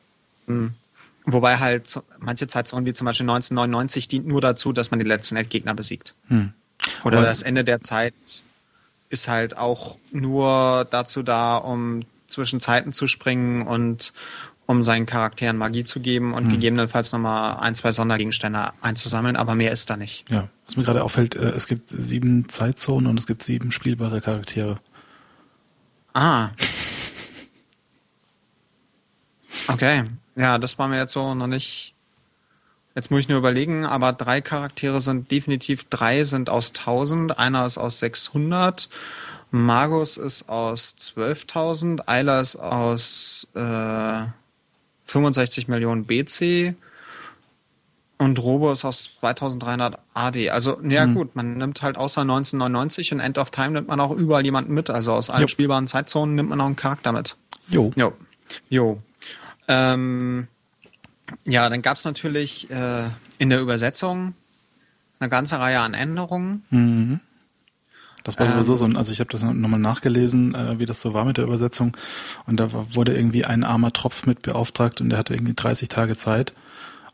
[1.25, 5.37] Wobei halt manche Zeitzonen wie zum Beispiel 1999 dient nur dazu, dass man die letzten
[5.37, 6.15] Endgegner besiegt.
[6.29, 6.53] Hm.
[7.05, 8.15] Oder Aber das Ende der Zeit
[9.11, 14.13] ist halt auch nur dazu da, um zwischen Zeiten zu springen und
[14.71, 16.51] um seinen Charakteren Magie zu geben und hm.
[16.53, 20.31] gegebenenfalls nochmal ein, zwei Sondergegenstände einzusammeln, aber mehr ist da nicht.
[20.31, 24.21] Ja, was mir gerade auffällt, äh, es gibt sieben Zeitzonen und es gibt sieben spielbare
[24.21, 24.79] Charaktere.
[26.15, 26.51] Ah.
[29.67, 30.05] Okay.
[30.37, 31.97] Ja, das war mir jetzt so noch nicht.
[32.95, 37.67] Jetzt muss ich nur überlegen, aber drei Charaktere sind definitiv, drei sind aus 1000, einer
[37.67, 38.89] ist aus 600,
[39.51, 44.27] Magus ist aus 12.000, Ayla ist aus äh,
[45.11, 46.75] 65 Millionen BC
[48.19, 50.51] und Robo ist aus 2300 AD.
[50.51, 51.15] Also, ja mhm.
[51.15, 54.75] gut, man nimmt halt außer 1999 und End of Time nimmt man auch überall jemanden
[54.75, 54.91] mit.
[54.91, 55.49] Also aus allen jo.
[55.49, 57.37] spielbaren Zeitzonen nimmt man auch einen Charakter mit.
[57.69, 57.93] Jo.
[57.97, 58.13] Jo.
[58.69, 59.03] Jo.
[59.69, 60.49] Ähm,
[61.45, 64.35] ja, dann gab es natürlich äh, in der Übersetzung
[65.19, 66.65] eine ganze Reihe an Änderungen.
[66.71, 67.21] Mhm.
[68.37, 71.25] Das war sowieso so, also ich habe das nochmal nachgelesen, äh, wie das so war
[71.25, 71.97] mit der Übersetzung.
[72.47, 76.17] Und da wurde irgendwie ein armer Tropf mit beauftragt und der hatte irgendwie 30 Tage
[76.17, 76.53] Zeit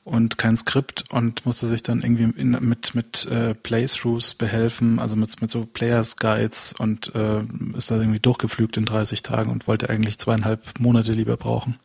[0.07, 5.17] und kein Skript und musste sich dann irgendwie in, mit mit äh, Playthroughs behelfen, also
[5.17, 7.41] mit mit so Players Guides und äh,
[7.77, 11.77] ist da irgendwie durchgeflügt in 30 Tagen und wollte eigentlich zweieinhalb Monate lieber brauchen.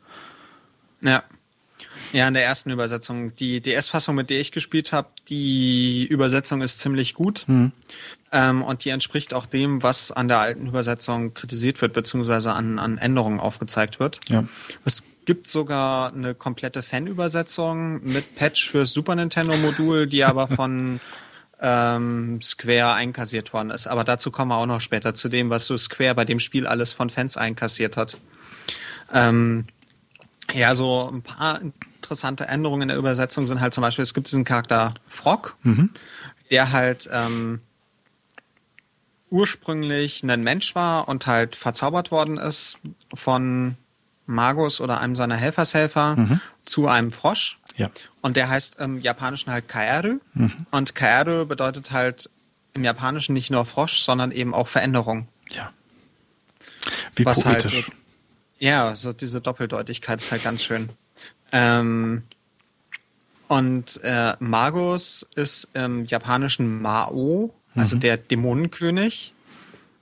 [1.04, 1.24] Ja.
[2.14, 3.36] Ja, in der ersten Übersetzung.
[3.36, 7.46] Die DS-Fassung, mit der ich gespielt habe, die Übersetzung ist ziemlich gut.
[7.48, 7.72] Mhm.
[8.32, 12.80] Ähm, und die entspricht auch dem, was an der alten Übersetzung kritisiert wird, beziehungsweise an,
[12.80, 14.20] an Änderungen aufgezeigt wird.
[14.28, 14.46] Ja.
[14.86, 21.00] Es gibt sogar eine komplette Fan-Übersetzung mit Patch für Super Nintendo-Modul, die aber von
[21.62, 23.88] ähm, Square einkassiert worden ist.
[23.88, 26.68] Aber dazu kommen wir auch noch später zu dem, was so Square bei dem Spiel
[26.68, 28.18] alles von Fans einkassiert hat.
[29.14, 29.66] Ähm,
[30.54, 31.62] ja, so ein paar
[32.12, 35.92] interessante Änderungen in der Übersetzung sind halt zum Beispiel, es gibt diesen Charakter Frog, mhm.
[36.50, 37.62] der halt ähm,
[39.30, 42.80] ursprünglich ein Mensch war und halt verzaubert worden ist
[43.14, 43.78] von
[44.26, 46.42] Magus oder einem seiner Helfershelfer mhm.
[46.66, 47.58] zu einem Frosch.
[47.78, 47.90] Ja.
[48.20, 50.20] Und der heißt im Japanischen halt Kaeru.
[50.34, 50.66] Mhm.
[50.70, 52.30] Und Kaeru bedeutet halt
[52.74, 55.30] im Japanischen nicht nur Frosch, sondern eben auch Veränderung.
[55.50, 55.72] Ja.
[57.16, 57.86] Wie Was halt poetisch.
[57.88, 57.98] Halt
[58.60, 60.90] ja, so diese Doppeldeutigkeit ist halt ganz schön.
[61.52, 62.24] Ähm,
[63.48, 68.00] und äh, Magus ist im japanischen Mao, also mhm.
[68.00, 69.34] der Dämonenkönig,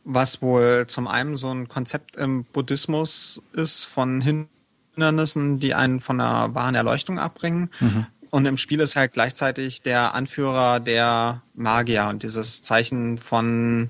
[0.03, 6.19] was wohl zum einen so ein Konzept im Buddhismus ist von Hindernissen, die einen von
[6.19, 7.71] der wahren Erleuchtung abbringen.
[7.79, 8.05] Mhm.
[8.29, 13.89] Und im Spiel ist halt gleichzeitig der Anführer der Magier und dieses Zeichen von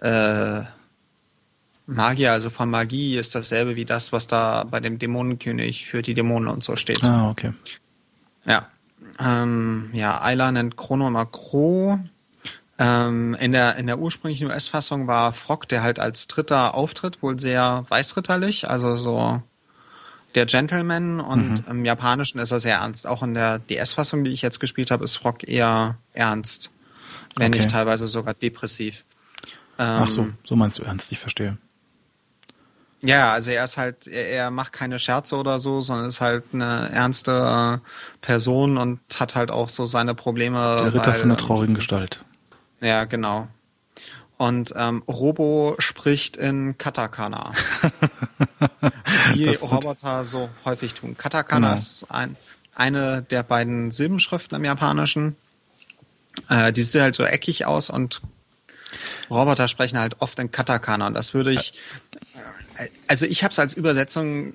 [0.00, 0.62] äh,
[1.86, 6.14] Magier, also von Magie, ist dasselbe wie das, was da bei dem Dämonenkönig für die
[6.14, 7.04] Dämonen und so steht.
[7.04, 7.52] Ah, okay.
[8.44, 8.66] Ja.
[9.20, 11.98] Ähm, ja, Ayla nennt Chrono immer Kro.
[12.78, 17.40] Ähm, in, der, in der ursprünglichen US-Fassung war Frog, der halt als dritter auftritt, wohl
[17.40, 19.42] sehr weißritterlich, also so
[20.34, 21.70] der Gentleman und mhm.
[21.70, 23.06] im Japanischen ist er sehr ernst.
[23.06, 26.70] Auch in der DS-Fassung, die ich jetzt gespielt habe, ist Frog eher ernst,
[27.36, 27.62] wenn okay.
[27.62, 29.06] nicht teilweise sogar depressiv.
[29.78, 31.56] Ähm, Ach so, so meinst du ernst, ich verstehe.
[33.02, 36.44] Ja, also er ist halt, er, er, macht keine Scherze oder so, sondern ist halt
[36.52, 37.80] eine ernste
[38.20, 40.58] Person und hat halt auch so seine Probleme.
[40.82, 42.20] Der Ritter weil, von der traurigen Gestalt.
[42.80, 43.48] Ja, genau.
[44.38, 47.52] Und ähm, Robo spricht in Katakana.
[49.34, 51.16] Wie Roboter so häufig tun.
[51.16, 51.74] Katakana genau.
[51.74, 52.36] ist ein,
[52.74, 55.36] eine der beiden Silbenschriften im Japanischen.
[56.50, 58.20] Äh, die sieht halt so eckig aus und
[59.30, 61.74] Roboter sprechen halt oft in Katakana und das würde ich
[63.08, 64.54] also ich habe es als Übersetzung,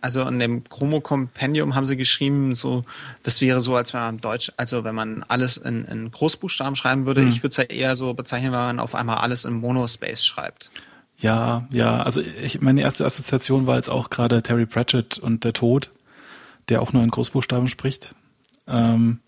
[0.00, 2.84] also in dem Chromo Compendium haben sie geschrieben, so
[3.22, 7.06] das wäre so, als wenn man Deutsch, also wenn man alles in, in Großbuchstaben schreiben
[7.06, 7.22] würde.
[7.22, 7.28] Mhm.
[7.28, 10.70] Ich würde es ja eher so bezeichnen, wenn man auf einmal alles in Monospace schreibt.
[11.18, 15.52] Ja, ja, also ich, meine erste Assoziation war jetzt auch gerade Terry Pratchett und der
[15.52, 15.90] Tod,
[16.68, 18.14] der auch nur in Großbuchstaben spricht.
[18.66, 19.20] Ähm,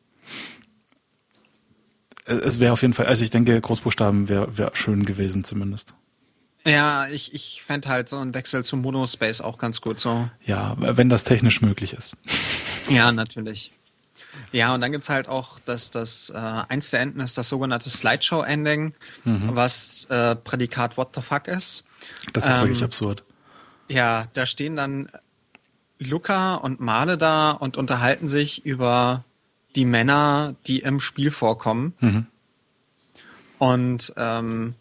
[2.24, 5.94] es wäre auf jeden Fall, also ich denke, Großbuchstaben wäre wär schön gewesen zumindest.
[6.66, 10.28] Ja, ich, ich fände halt so einen Wechsel zu Monospace auch ganz gut so.
[10.44, 12.16] Ja, wenn das technisch möglich ist.
[12.88, 13.72] Ja, natürlich.
[14.50, 17.90] Ja, und dann gibt's halt auch das, das äh, eins der Enden ist das sogenannte
[17.90, 19.50] Slideshow-Ending, mhm.
[19.52, 21.84] was äh, Prädikat What the fuck ist.
[22.32, 23.24] Das ist ähm, wirklich absurd.
[23.88, 25.08] Ja, da stehen dann
[25.98, 29.24] Luca und Male da und unterhalten sich über
[29.76, 31.94] die Männer, die im Spiel vorkommen.
[32.00, 32.26] Mhm.
[33.58, 34.74] Und ähm,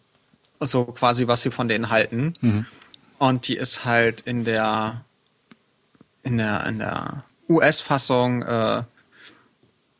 [0.66, 2.32] so quasi, was sie von denen halten.
[2.40, 2.66] Mhm.
[3.18, 5.04] Und die ist halt in der
[6.22, 8.82] in der in der US-Fassung äh,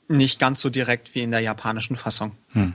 [0.08, 2.32] nicht ganz so direkt wie in der japanischen Fassung.
[2.52, 2.74] Mhm.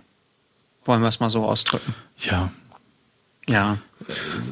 [0.86, 1.93] Wollen wir es mal so ausdrücken?
[2.17, 2.52] Ja.
[3.47, 3.78] Ja.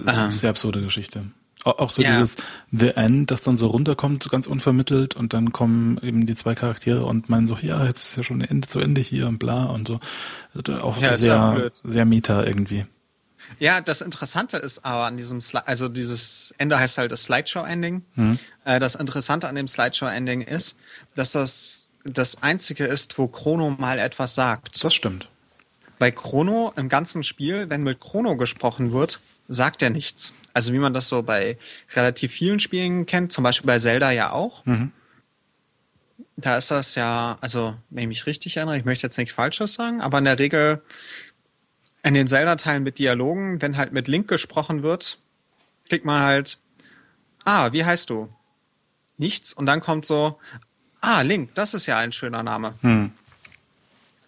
[0.05, 1.25] Äh, sehr absurde Geschichte.
[1.63, 2.13] Auch so ja.
[2.13, 2.37] dieses
[2.71, 7.03] The End, das dann so runterkommt, ganz unvermittelt und dann kommen eben die zwei Charaktere
[7.03, 9.87] und meinen so, ja, jetzt ist ja schon Ende zu Ende hier und bla und
[9.87, 9.99] so.
[10.79, 12.85] Auch ja, sehr, sehr meta irgendwie.
[13.59, 18.03] Ja, das Interessante ist aber an diesem, Sli also dieses Ende heißt halt das Slideshow-Ending.
[18.15, 18.39] Mhm.
[18.65, 20.77] Äh, das Interessante an dem Slideshow-Ending ist,
[21.15, 24.83] dass das das einzige ist, wo Chrono mal etwas sagt.
[24.83, 25.29] Das stimmt.
[25.99, 30.33] Bei Chrono im ganzen Spiel, wenn mit Chrono gesprochen wird, sagt er nichts.
[30.53, 31.57] Also wie man das so bei
[31.95, 34.65] relativ vielen Spielen kennt, zum Beispiel bei Zelda ja auch.
[34.65, 34.91] Mhm.
[36.35, 39.73] Da ist das ja, also wenn ich mich richtig erinnere, ich möchte jetzt nichts Falsches
[39.73, 40.83] sagen, aber in der Regel
[42.03, 45.17] in den Zelda-Teilen mit Dialogen, wenn halt mit Link gesprochen wird,
[45.89, 46.59] kriegt man halt,
[47.45, 48.29] ah, wie heißt du?
[49.17, 49.53] Nichts.
[49.53, 50.39] Und dann kommt so,
[51.01, 52.75] ah, Link, das ist ja ein schöner Name.
[52.81, 53.11] Hm.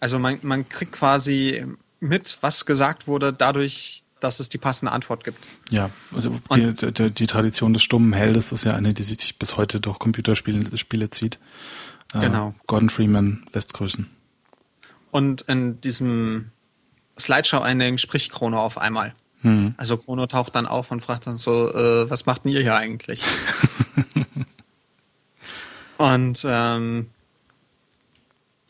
[0.00, 1.64] Also man, man kriegt quasi
[2.00, 5.46] mit, was gesagt wurde, dadurch, dass es die passende Antwort gibt.
[5.70, 9.56] Ja, also die, die, die, Tradition des stummen Heldes ist ja eine, die sich bis
[9.56, 11.38] heute durch Computerspiele Spiele zieht.
[12.14, 12.54] Äh, genau.
[12.66, 14.08] Gordon Freeman lässt grüßen.
[15.10, 16.50] Und in diesem
[17.20, 19.12] Slideshow-Einlängen spricht Chrono auf einmal.
[19.42, 19.74] Hm.
[19.76, 22.76] Also Chrono taucht dann auf und fragt dann so, äh, was macht denn ihr hier
[22.76, 23.22] eigentlich?
[25.98, 27.08] und ähm,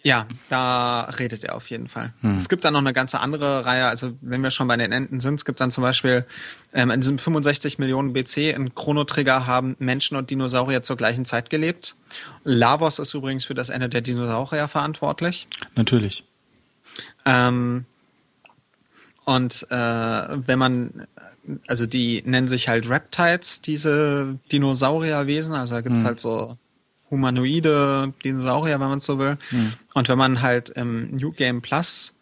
[0.03, 2.15] ja, da redet er auf jeden Fall.
[2.23, 2.37] Hm.
[2.37, 5.21] Es gibt dann noch eine ganze andere Reihe, also wenn wir schon bei den Enden
[5.21, 6.25] sind, es gibt dann zum Beispiel
[6.73, 11.25] ähm, in diesem 65 Millionen BC in Chrono Trigger haben Menschen und Dinosaurier zur gleichen
[11.25, 11.97] Zeit gelebt.
[12.45, 15.49] Lavos ist übrigens für das Ende der Dinosaurier verantwortlich.
[15.75, 16.25] Natürlich.
[17.27, 17.85] Ähm,
[19.25, 21.07] und äh, wenn man,
[21.67, 26.07] also die nennen sich halt Reptiles, diese Dinosaurierwesen, also da gibt's mhm.
[26.07, 26.57] halt so
[27.11, 29.37] humanoide Dinosaurier, wenn man so will.
[29.51, 29.73] Mhm.
[29.95, 32.15] Und wenn man halt im New Game Plus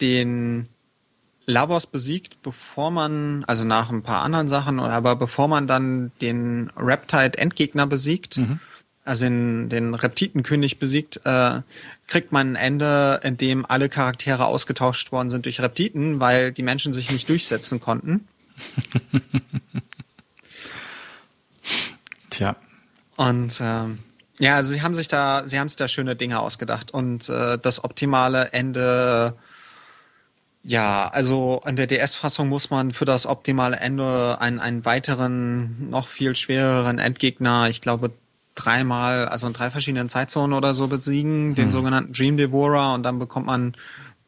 [0.00, 0.68] den
[1.46, 6.70] Lavos besiegt, bevor man, also nach ein paar anderen Sachen, aber bevor man dann den
[6.76, 8.60] Reptile-Endgegner besiegt, mhm.
[9.04, 11.60] also den, den Reptitenkönig besiegt, äh,
[12.06, 16.62] kriegt man ein Ende, in dem alle Charaktere ausgetauscht worden sind durch Reptiten, weil die
[16.62, 18.28] Menschen sich nicht durchsetzen konnten.
[22.30, 22.56] Tja.
[23.16, 24.00] Und ähm,
[24.38, 27.58] ja, also sie haben sich da, sie haben sich da schöne Dinge ausgedacht und äh,
[27.58, 29.34] das optimale Ende.
[30.66, 36.08] Ja, also in der DS-Fassung muss man für das optimale Ende einen, einen weiteren, noch
[36.08, 38.12] viel schwereren Endgegner, ich glaube
[38.54, 41.70] dreimal, also in drei verschiedenen Zeitzonen oder so besiegen, den hm.
[41.72, 43.74] sogenannten Dream Devourer und dann bekommt man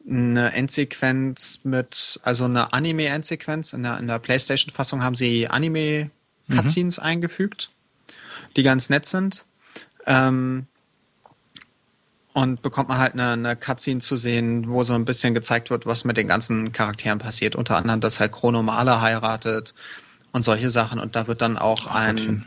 [0.09, 3.73] eine Endsequenz mit, also eine Anime-Endsequenz.
[3.73, 7.03] In der, in der PlayStation-Fassung haben sie Anime-Cutscenes mhm.
[7.03, 7.71] eingefügt,
[8.55, 9.45] die ganz nett sind.
[10.05, 10.67] Ähm,
[12.33, 15.85] und bekommt man halt eine, eine Cutscene zu sehen, wo so ein bisschen gezeigt wird,
[15.85, 17.55] was mit den ganzen Charakteren passiert.
[17.55, 19.73] Unter anderem, dass halt Chrono Maler heiratet
[20.31, 20.99] und solche Sachen.
[20.99, 22.45] Und da wird dann auch ein,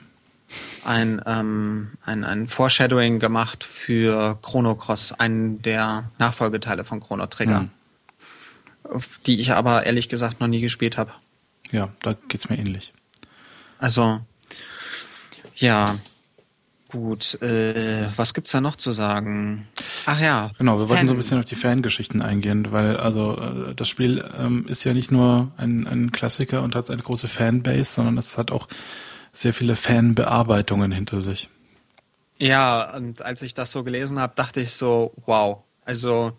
[0.85, 7.61] ein, ähm, ein, ein Foreshadowing gemacht für Chrono Cross, einen der Nachfolgeteile von Chrono Trigger,
[7.61, 9.03] hm.
[9.27, 11.13] die ich aber ehrlich gesagt noch nie gespielt habe.
[11.71, 12.93] Ja, da geht's mir ähnlich.
[13.79, 14.21] Also,
[15.55, 15.95] ja,
[16.91, 17.41] gut.
[17.43, 19.67] Äh, was gibt's da noch zu sagen?
[20.07, 20.51] Ach ja.
[20.59, 20.89] Genau, wir Fan.
[20.89, 24.85] wollten so ein bisschen auf die Fangeschichten eingehen, weil also äh, das Spiel ähm, ist
[24.85, 28.69] ja nicht nur ein, ein Klassiker und hat eine große Fanbase, sondern es hat auch
[29.33, 31.49] sehr viele Fanbearbeitungen hinter sich.
[32.39, 35.63] Ja, und als ich das so gelesen habe, dachte ich so, wow.
[35.85, 36.37] Also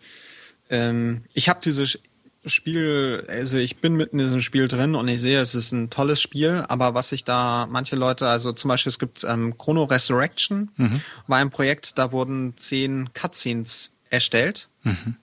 [0.70, 2.00] ähm, ich habe dieses
[2.48, 5.92] Spiel, also ich bin mitten in diesem Spiel drin und ich sehe, es ist ein
[5.92, 9.84] tolles Spiel, aber was ich da manche Leute, also zum Beispiel es gibt ähm, Chrono
[9.84, 11.02] Resurrection, mhm.
[11.28, 15.18] war ein Projekt, da wurden zehn Cutscenes erstellt mhm.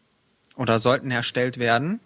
[0.54, 1.98] oder sollten erstellt werden.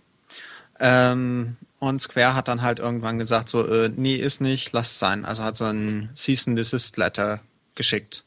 [0.80, 4.98] Ähm, und Square hat dann halt irgendwann gesagt, so, äh, nee, ist nicht, lass es
[5.00, 5.24] sein.
[5.24, 7.40] Also hat so ein Cease and Desist Letter
[7.74, 8.22] geschickt.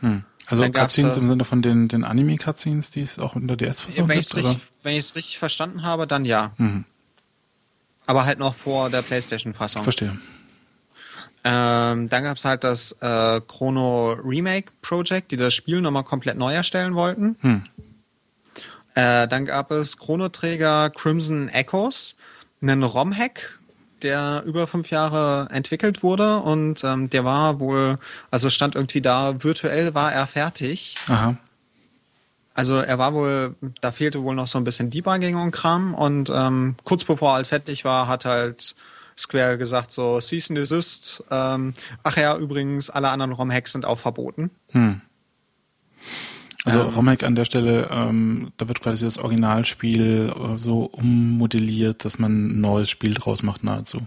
[0.00, 0.24] Hm.
[0.44, 4.18] Also Cutscenes im Sinne von den, den Anime-Cutscenes, die es auch in der DS-Fassung gibt?
[4.18, 6.52] Richtig, wenn ich es richtig verstanden habe, dann ja.
[6.58, 6.84] Mhm.
[8.04, 9.82] Aber halt noch vor der PlayStation-Fassung.
[9.82, 10.18] Verstehe.
[11.44, 16.36] Ähm, dann gab es halt das äh, Chrono Remake Project, die das Spiel nochmal komplett
[16.36, 17.36] neu erstellen wollten.
[17.40, 17.62] Hm.
[18.94, 22.15] Äh, dann gab es Chrono-Träger Crimson Echoes,
[22.60, 23.58] einen ROM-Hack,
[24.02, 27.96] der über fünf Jahre entwickelt wurde und ähm, der war wohl,
[28.30, 30.96] also stand irgendwie da, virtuell war er fertig.
[31.08, 31.36] Aha.
[32.54, 36.30] Also er war wohl, da fehlte wohl noch so ein bisschen Debugging und Kram und
[36.34, 38.74] ähm, kurz bevor er halt fertig war, hat halt
[39.18, 43.98] Square gesagt so, Cease and Desist, ähm, ach ja, übrigens, alle anderen ROM-Hacks sind auch
[43.98, 44.50] verboten.
[44.72, 45.00] Hm.
[46.66, 52.04] Also ähm, ROM-Hack an der Stelle, ähm, da wird quasi das Originalspiel äh, so ummodelliert,
[52.04, 54.06] dass man ein neues Spiel draus macht nahezu.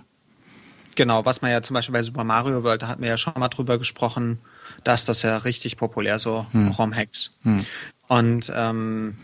[0.95, 3.34] Genau, was man ja zum Beispiel bei Super Mario World, da hatten wir ja schon
[3.38, 4.39] mal drüber gesprochen,
[4.84, 6.69] da ist das ja richtig populär, so hm.
[6.72, 7.38] ROM-Hacks.
[7.43, 7.65] Hm.
[8.10, 9.15] Und ähm,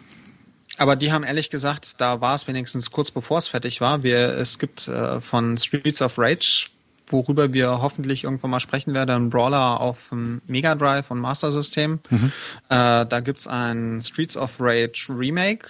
[0.77, 4.03] aber die haben ehrlich gesagt, da war es wenigstens kurz bevor es fertig war.
[4.03, 6.69] Wir, es gibt äh, von Streets of Rage
[7.07, 11.51] worüber wir hoffentlich irgendwann mal sprechen werden, ein Brawler auf dem Mega Drive und Master
[11.51, 11.99] System.
[12.09, 12.31] Mhm.
[12.69, 15.67] Äh, da gibt's ein Streets of Rage Remake,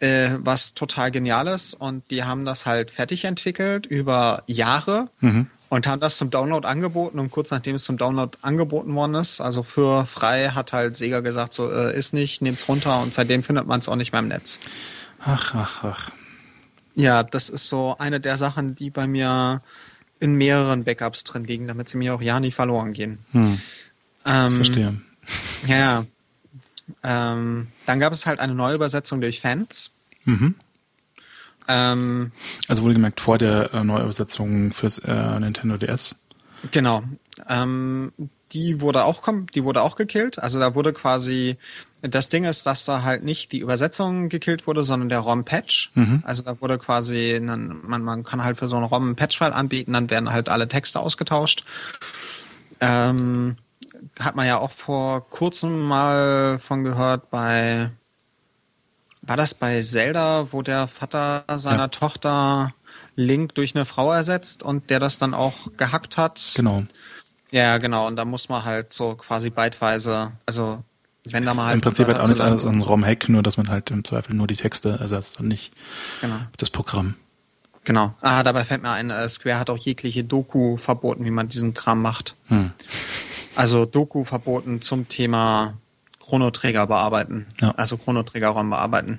[0.00, 5.08] äh, was total genial ist und die haben das halt fertig entwickelt über Jahre.
[5.20, 5.46] Mhm.
[5.68, 9.40] Und haben das zum Download angeboten und kurz nachdem es zum Download angeboten worden ist,
[9.40, 13.44] also für frei, hat halt Sega gesagt, so äh, ist nicht, nehmt's runter und seitdem
[13.44, 14.58] findet man es auch nicht mehr im Netz.
[15.24, 16.10] Ach, ach, ach.
[16.96, 19.62] Ja, das ist so eine der Sachen, die bei mir
[20.20, 23.18] in mehreren Backups drin liegen, damit sie mir auch ja nie verloren gehen.
[23.32, 23.60] Hm.
[24.26, 25.00] Ähm, Verstehe.
[25.66, 26.04] Ja.
[27.02, 29.94] Ähm, dann gab es halt eine neue Übersetzung durch Fans.
[30.24, 30.54] Mhm.
[31.68, 32.32] Ähm,
[32.68, 36.16] also wohlgemerkt vor der äh, Neuübersetzung fürs äh, Nintendo DS.
[36.70, 37.02] Genau.
[37.48, 38.12] Ähm,
[38.52, 39.22] die wurde auch
[39.54, 40.38] die wurde auch gekillt.
[40.42, 41.56] Also da wurde quasi
[42.02, 45.92] das Ding ist, dass da halt nicht die Übersetzung gekillt wurde, sondern der ROM-Patch.
[45.94, 46.22] Mhm.
[46.24, 49.52] Also da wurde quasi, einen, man, man kann halt für so einen ROM einen Patch-File
[49.52, 51.64] anbieten, dann werden halt alle Texte ausgetauscht.
[52.80, 53.56] Ähm,
[54.18, 57.90] hat man ja auch vor kurzem mal von gehört bei,
[59.22, 61.88] war das bei Zelda, wo der Vater seiner ja.
[61.88, 62.74] Tochter
[63.14, 66.52] Link durch eine Frau ersetzt und der das dann auch gehackt hat?
[66.54, 66.82] Genau.
[67.50, 68.06] Ja, genau.
[68.06, 70.82] Und da muss man halt so quasi beidweise, also
[71.32, 73.56] wenn da mal halt Im Prinzip halt auch nichts anderes als ein ROM-Hack, nur dass
[73.56, 75.72] man halt im Zweifel nur die Texte ersetzt und nicht
[76.20, 76.36] genau.
[76.56, 77.14] das Programm.
[77.84, 78.14] Genau.
[78.20, 81.74] Ah, dabei fällt mir ein, äh, Square hat auch jegliche Doku verboten, wie man diesen
[81.74, 82.36] Kram macht.
[82.48, 82.72] Hm.
[83.56, 85.74] Also Doku verboten zum Thema
[86.30, 87.72] Chronoträger bearbeiten, ja.
[87.72, 89.18] also Chronoträgerraum bearbeiten.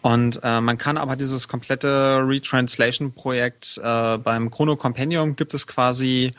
[0.00, 6.32] Und äh, man kann aber dieses komplette Retranslation-Projekt äh, beim Chrono Compendium gibt es quasi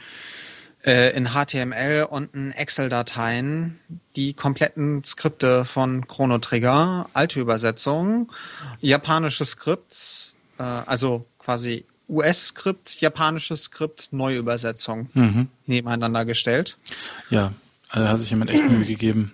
[0.85, 3.79] äh, in HTML und in Excel-Dateien
[4.15, 8.31] die kompletten Skripte von Chrono Trigger, alte Übersetzung,
[8.79, 15.47] japanisches Skript, äh, also quasi US-Skript, japanisches Skript, Neuübersetzung mhm.
[15.65, 16.75] nebeneinander gestellt.
[17.29, 17.53] Ja,
[17.89, 19.33] also hat sich jemand echt Mühe gegeben.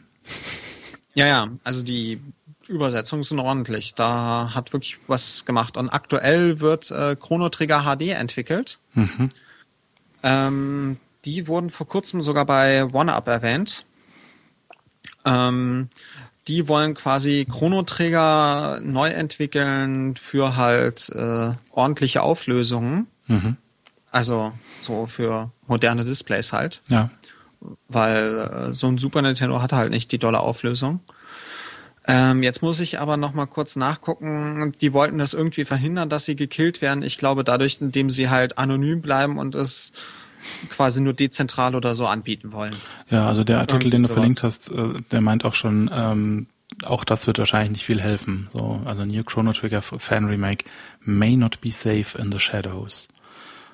[1.13, 2.19] Ja, ja, also die
[2.67, 3.95] Übersetzungen sind ordentlich.
[3.95, 5.77] Da hat wirklich was gemacht.
[5.77, 8.79] Und aktuell wird äh, Chrono Trigger HD entwickelt.
[8.93, 9.29] Mhm.
[10.23, 13.85] Ähm, die wurden vor kurzem sogar bei OneUp erwähnt.
[15.25, 15.89] Ähm,
[16.47, 23.07] die wollen quasi Chronoträger neu entwickeln für halt äh, ordentliche Auflösungen.
[23.27, 23.57] Mhm.
[24.11, 26.81] Also so für moderne Displays halt.
[26.87, 27.09] Ja.
[27.87, 30.99] Weil äh, so ein Super Nintendo hatte halt nicht die dolle Auflösung.
[32.07, 34.73] Ähm, jetzt muss ich aber noch mal kurz nachgucken.
[34.79, 37.01] Die wollten das irgendwie verhindern, dass sie gekillt werden.
[37.01, 39.91] Ich glaube dadurch, indem sie halt anonym bleiben und es
[40.69, 42.75] quasi nur dezentral oder so anbieten wollen.
[43.09, 44.13] Ja, also der Artikel, den du sowas.
[44.13, 46.47] verlinkt hast, äh, der meint auch schon, ähm,
[46.83, 48.49] auch das wird wahrscheinlich nicht viel helfen.
[48.53, 50.65] So, also New Chrono Trigger Fan Remake
[51.01, 53.07] may not be safe in the shadows.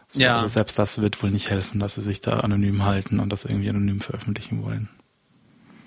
[0.07, 0.35] So, ja.
[0.35, 3.45] Also selbst das wird wohl nicht helfen, dass sie sich da anonym halten und das
[3.45, 4.89] irgendwie anonym veröffentlichen wollen.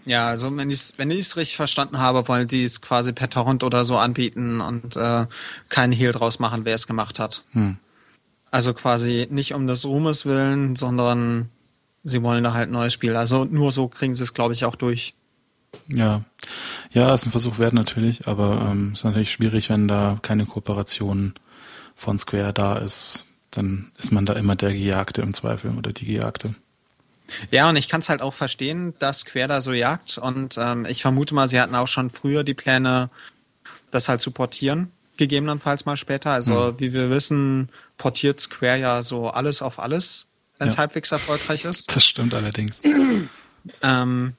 [0.07, 3.31] Ja, also wenn ich wenn ich es richtig verstanden habe, wollen die es quasi per
[3.31, 5.27] Torrent oder so anbieten und äh,
[5.69, 7.43] keinen Hehl draus machen, wer es gemacht hat.
[7.53, 7.77] Hm.
[8.55, 11.49] Also quasi nicht um des Ruhmes willen, sondern
[12.05, 13.17] sie wollen da halt ein neues Spiel.
[13.17, 15.15] Also nur so kriegen sie es, glaube ich, auch durch.
[15.89, 16.23] Ja,
[16.93, 21.35] ja, ist ein Versuch wert natürlich, aber ähm, ist natürlich schwierig, wenn da keine Kooperation
[21.97, 23.27] von Square da ist.
[23.51, 26.55] Dann ist man da immer der Gejagte im Zweifel oder die Gejagte.
[27.51, 30.17] Ja, und ich kann es halt auch verstehen, dass Quer da so jagt.
[30.17, 33.09] Und ähm, ich vermute mal, sie hatten auch schon früher die Pläne,
[33.91, 36.31] das halt zu portieren, gegebenenfalls mal später.
[36.31, 36.79] Also hm.
[36.79, 40.27] wie wir wissen, portiert Square ja so alles auf alles,
[40.59, 40.81] wenn es ja.
[40.81, 41.95] halbwegs erfolgreich ist.
[41.95, 42.81] Das stimmt allerdings.
[43.83, 44.35] ähm,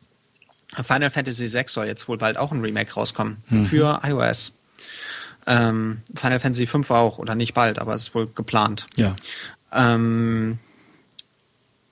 [0.84, 3.66] Final Fantasy VI soll jetzt wohl bald auch ein Remake rauskommen mhm.
[3.66, 4.58] für iOS.
[5.48, 8.88] Ähm, Final Fantasy V auch, oder nicht bald, aber es ist wohl geplant.
[8.96, 9.16] Ja.
[9.72, 10.60] Ähm,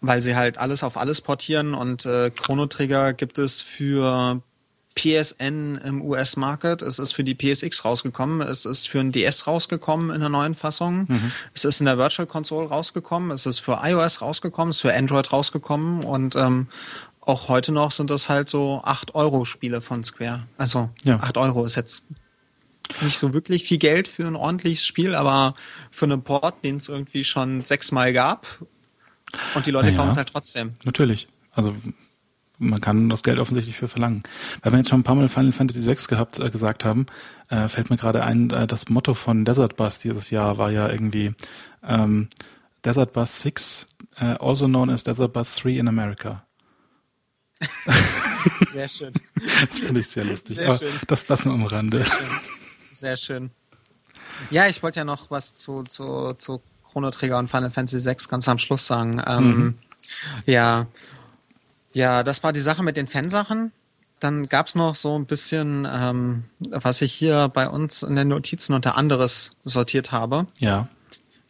[0.01, 4.41] weil sie halt alles auf alles portieren und äh, Chrono Trigger gibt es für
[4.95, 6.81] PSN im US-Market.
[6.81, 8.41] Es ist für die PSX rausgekommen.
[8.41, 11.05] Es ist für ein DS rausgekommen in der neuen Fassung.
[11.07, 11.31] Mhm.
[11.53, 13.31] Es ist in der Virtual Console rausgekommen.
[13.31, 14.71] Es ist für iOS rausgekommen.
[14.71, 16.03] Es ist für Android rausgekommen.
[16.03, 16.67] Und ähm,
[17.21, 20.47] auch heute noch sind das halt so 8 Euro Spiele von Square.
[20.57, 21.19] Also ja.
[21.19, 22.05] 8 Euro ist jetzt
[23.01, 25.55] nicht so wirklich viel Geld für ein ordentliches Spiel, aber
[25.89, 28.45] für einen Port, den es irgendwie schon sechsmal gab
[29.55, 30.75] und die Leute naja, kaufen es halt trotzdem.
[30.83, 31.27] Natürlich.
[31.53, 31.75] Also
[32.63, 34.23] man kann das Geld offensichtlich für verlangen.
[34.61, 37.05] Weil wir jetzt schon ein paar Mal Final Fantasy VI gehabt, äh, gesagt haben,
[37.49, 40.89] äh, fällt mir gerade ein, äh, das Motto von Desert Bus dieses Jahr war ja
[40.89, 41.33] irgendwie
[41.83, 42.29] ähm,
[42.83, 43.87] Desert Bus 6,
[44.17, 46.45] äh, also known as Desert Bus 3 in America.
[48.67, 49.13] Sehr schön.
[49.69, 50.57] Das finde ich sehr lustig.
[50.57, 50.91] Sehr schön.
[51.07, 52.03] Das, das nur am Rande.
[52.03, 52.27] Sehr schön.
[52.89, 53.51] Sehr schön.
[54.49, 56.61] Ja, ich wollte ja noch was zu, zu, zu
[56.91, 59.21] Chrono Trigger und Final Fantasy VI ganz am Schluss sagen.
[59.25, 59.77] Ähm, mhm.
[60.45, 60.87] Ja,
[61.93, 63.71] ja, das war die Sache mit den Fansachen.
[64.19, 68.73] Dann gab's noch so ein bisschen, ähm, was ich hier bei uns in den Notizen
[68.73, 70.47] unter anderes sortiert habe.
[70.57, 70.87] Ja.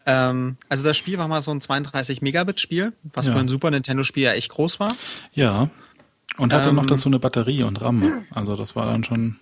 [0.06, 3.34] Ähm, also das Spiel war mal so ein 32 Megabit Spiel, was ja.
[3.34, 4.96] für ein Super Nintendo Spiel ja echt groß war.
[5.34, 5.70] Ja.
[6.38, 8.04] Und hatte ähm, noch dazu eine Batterie und RAM.
[8.32, 9.38] Also das war dann schon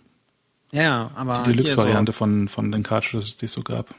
[0.71, 3.93] ja, aber die Deluxe-Variante so von, von den Cartridges, die es so gab.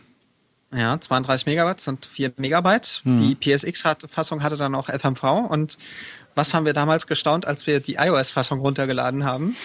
[0.74, 3.02] Ja, 32 Megabyte sind 4 Megabyte.
[3.04, 3.18] Hm.
[3.18, 5.22] Die PSX-Fassung hatte dann auch FMV.
[5.50, 5.76] Und
[6.34, 9.56] was haben wir damals gestaunt, als wir die iOS-Fassung runtergeladen haben?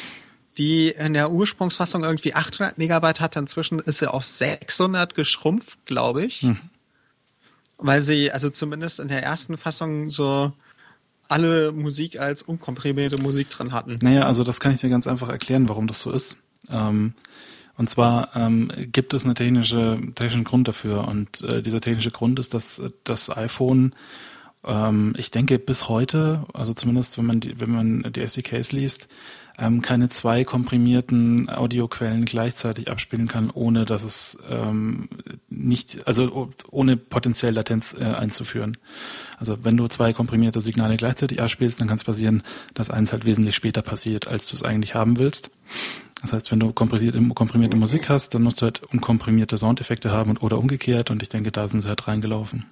[0.58, 3.40] Die in der Ursprungsfassung irgendwie 800 Megabyte hatte.
[3.40, 6.42] Inzwischen ist sie auf 600 geschrumpft, glaube ich.
[6.42, 6.58] Hm.
[7.78, 10.52] Weil sie, also zumindest in der ersten Fassung so
[11.28, 14.00] alle Musik als unkomprimierte Musik drin hatten.
[14.02, 16.38] Naja, also das kann ich dir ganz einfach erklären, warum das so ist.
[16.72, 17.14] Ähm,
[17.78, 21.08] und zwar ähm, gibt es eine technische, technischen Grund dafür.
[21.08, 23.94] Und äh, dieser technische Grund ist, dass das iPhone,
[24.66, 29.08] ähm, ich denke bis heute, also zumindest wenn man die, wenn man die SDKs liest,
[29.60, 35.10] ähm, keine zwei komprimierten Audioquellen gleichzeitig abspielen kann, ohne dass es ähm,
[35.50, 38.78] nicht, also ohne potenziell Latenz äh, einzuführen.
[39.38, 42.44] Also wenn du zwei komprimierte Signale gleichzeitig abspielst, dann kann es passieren,
[42.76, 45.52] dass eins halt wesentlich später passiert, als du es eigentlich haben willst.
[46.22, 50.32] Das heißt, wenn du komprimierte, komprimierte Musik hast, dann musst du halt unkomprimierte Soundeffekte haben
[50.32, 52.66] und, oder umgekehrt und ich denke, da sind sie halt reingelaufen.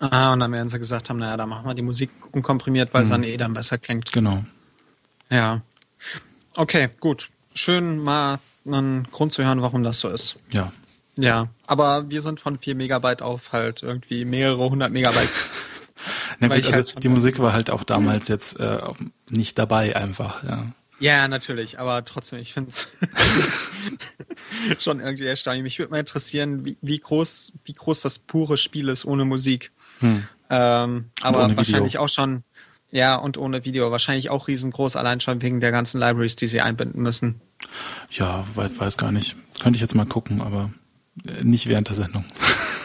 [0.00, 3.02] Ah, und dann werden sie gesagt haben, naja, da machen wir die Musik unkomprimiert, weil
[3.02, 4.10] es dann eh dann besser klingt.
[4.12, 4.42] Genau.
[5.28, 5.60] Ja.
[6.56, 7.28] Okay, gut.
[7.54, 10.36] Schön mal einen Grund zu hören, warum das so ist.
[10.52, 10.72] Ja.
[11.18, 15.28] Ja, aber wir sind von 4 Megabyte auf halt irgendwie mehrere hundert Megabyte.
[16.38, 18.80] Na gut, also halt die Musik war halt auch damals jetzt äh,
[19.28, 20.72] nicht dabei einfach, ja.
[20.98, 22.88] Ja, natürlich, aber trotzdem, ich finde es
[24.78, 25.62] schon irgendwie erstaunlich.
[25.62, 29.72] Mich würde mal interessieren, wie, wie, groß, wie groß das pure Spiel ist ohne Musik.
[30.00, 30.24] Hm.
[30.50, 32.42] Ähm, aber wahrscheinlich auch schon,
[32.90, 33.90] ja, und ohne Video.
[33.90, 37.40] Wahrscheinlich auch riesengroß, allein schon wegen der ganzen Libraries, die sie einbinden müssen.
[38.10, 39.36] Ja, weiß, weiß gar nicht.
[39.60, 40.70] Könnte ich jetzt mal gucken, aber
[41.26, 42.24] äh, nicht während der Sendung.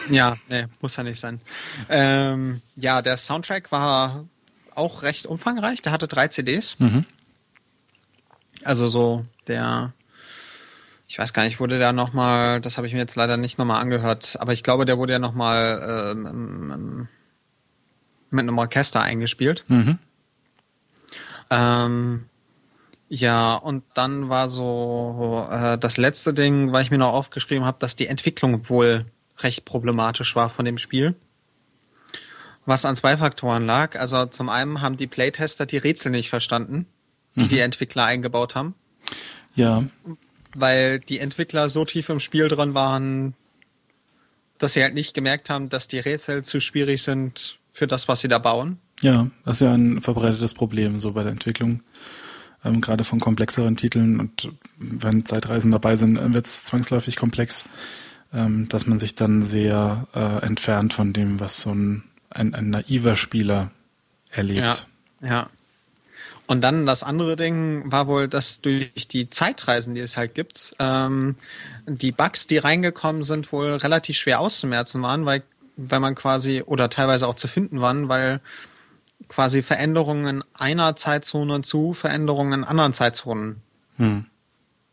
[0.08, 1.40] Ja, nee, muss ja nicht sein.
[1.88, 4.24] Ähm, ja, der Soundtrack war
[4.72, 5.82] auch recht umfangreich.
[5.82, 6.78] Der hatte drei CDs.
[6.78, 7.04] Mhm.
[8.62, 9.94] Also so der,
[11.08, 13.80] ich weiß gar nicht, wurde der nochmal, das habe ich mir jetzt leider nicht nochmal
[13.80, 17.08] angehört, aber ich glaube, der wurde ja nochmal ähm,
[18.30, 19.64] mit einem Orchester eingespielt.
[19.68, 19.98] Mhm.
[21.50, 22.24] Ähm,
[23.08, 27.78] ja, und dann war so äh, das letzte Ding, weil ich mir noch aufgeschrieben habe,
[27.78, 29.06] dass die Entwicklung wohl
[29.38, 31.14] recht problematisch war von dem Spiel.
[32.64, 33.96] Was an zwei Faktoren lag.
[33.96, 36.86] Also zum einen haben die Playtester die Rätsel nicht verstanden
[37.36, 37.48] die mhm.
[37.48, 38.74] die Entwickler eingebaut haben.
[39.54, 39.84] Ja.
[40.58, 43.34] Weil die Entwickler so tief im Spiel drin waren,
[44.58, 48.20] dass sie halt nicht gemerkt haben, dass die Rätsel zu schwierig sind für das, was
[48.20, 48.78] sie da bauen.
[49.02, 51.82] Ja, das ist ja ein verbreitetes Problem so bei der Entwicklung.
[52.64, 57.64] Ähm, gerade von komplexeren Titeln und wenn Zeitreisen dabei sind, wird es zwangsläufig komplex,
[58.32, 62.70] ähm, dass man sich dann sehr äh, entfernt von dem, was so ein, ein, ein
[62.70, 63.70] naiver Spieler
[64.30, 64.86] erlebt.
[65.20, 65.50] Ja, ja.
[66.46, 70.76] Und dann das andere Ding war wohl, dass durch die Zeitreisen, die es halt gibt,
[70.78, 71.36] ähm,
[71.86, 75.42] die Bugs, die reingekommen sind, wohl relativ schwer auszumerzen waren, weil,
[75.76, 78.40] weil man quasi, oder teilweise auch zu finden waren, weil
[79.28, 83.62] quasi Veränderungen einer Zeitzone zu Veränderungen in anderen Zeitzonen
[83.96, 84.26] hm.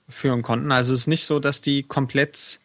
[0.09, 0.71] führen konnten.
[0.71, 2.59] Also es ist nicht so, dass die komplett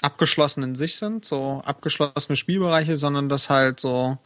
[0.00, 4.18] abgeschlossen in sich sind, so abgeschlossene Spielbereiche, sondern dass halt so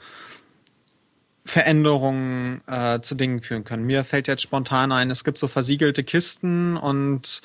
[1.45, 3.85] Veränderungen äh, zu Dingen führen können.
[3.85, 7.43] Mir fällt jetzt spontan ein, es gibt so versiegelte Kisten und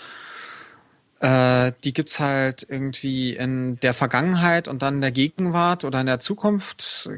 [1.19, 6.05] äh, die gibt's halt irgendwie in der Vergangenheit und dann in der Gegenwart oder in
[6.05, 7.09] der Zukunft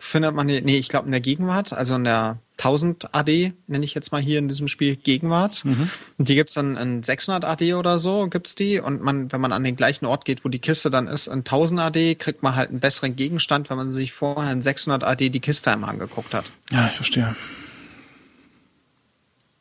[0.00, 3.94] findet man, nee, ich glaube in der Gegenwart, also in der 1000 AD, nenne ich
[3.94, 5.64] jetzt mal hier in diesem Spiel Gegenwart.
[5.64, 5.90] Mhm.
[6.18, 8.80] Und die gibt's dann in 600 AD oder so, gibt's die.
[8.80, 11.40] Und man, wenn man an den gleichen Ort geht, wo die Kiste dann ist, in
[11.40, 15.30] 1000 AD, kriegt man halt einen besseren Gegenstand, wenn man sich vorher in 600 AD
[15.30, 16.50] die Kiste einmal angeguckt hat.
[16.70, 17.34] Ja, ich verstehe.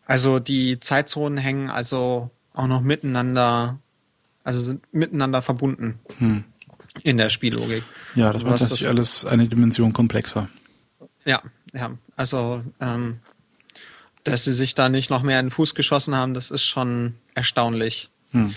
[0.06, 3.80] Also die Zeitzonen hängen also auch noch miteinander,
[4.44, 6.00] also sind miteinander verbunden.
[6.18, 6.44] Hm.
[7.04, 7.84] In der Spiellogik.
[8.16, 10.50] Ja, das macht natürlich alles eine Dimension komplexer.
[11.26, 11.42] Ja,
[11.74, 11.92] ja.
[12.16, 13.20] Also, ähm,
[14.24, 17.16] dass sie sich da nicht noch mehr in den Fuß geschossen haben, das ist schon
[17.36, 18.10] erstaunlich.
[18.32, 18.54] Hm.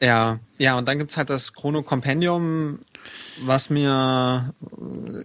[0.00, 2.80] Ja, ja, und dann gibt's halt das Chrono Compendium,
[3.42, 4.54] was mir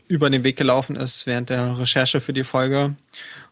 [0.08, 2.95] über den Weg gelaufen ist während der Recherche für die Folge.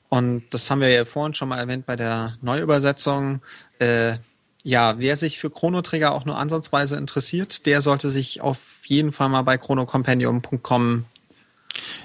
[0.10, 3.42] Und das haben wir ja vorhin schon mal erwähnt bei der Neuübersetzung.
[3.80, 4.18] Äh,
[4.64, 9.12] ja, wer sich für Chrono Trigger auch nur ansatzweise interessiert, der sollte sich auf jeden
[9.12, 11.06] Fall mal bei chronocompendium.com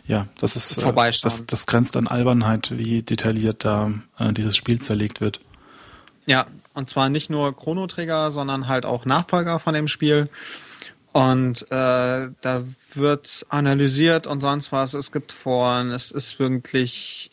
[0.07, 0.93] ja, das ist äh,
[1.23, 5.41] das, das grenzt an Albernheit, wie detailliert da äh, dieses Spiel zerlegt wird.
[6.27, 10.29] Ja, und zwar nicht nur Chrono Trigger, sondern halt auch Nachfolger von dem Spiel.
[11.13, 14.95] Und äh, da wird analysiert und sonst was.
[14.95, 17.31] Es gibt Foren, es ist wirklich,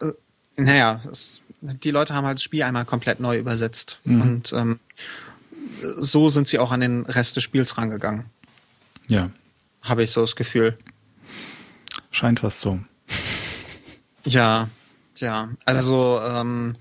[0.00, 0.12] äh,
[0.56, 3.98] naja, es, die Leute haben halt das Spiel einmal komplett neu übersetzt.
[4.04, 4.22] Mhm.
[4.22, 4.80] Und ähm,
[5.80, 8.26] so sind sie auch an den Rest des Spiels rangegangen.
[9.08, 9.30] Ja.
[9.82, 10.76] Habe ich so das Gefühl.
[12.10, 12.80] Scheint fast so.
[14.24, 14.68] Ja,
[15.16, 15.48] ja.
[15.64, 16.74] Also ähm,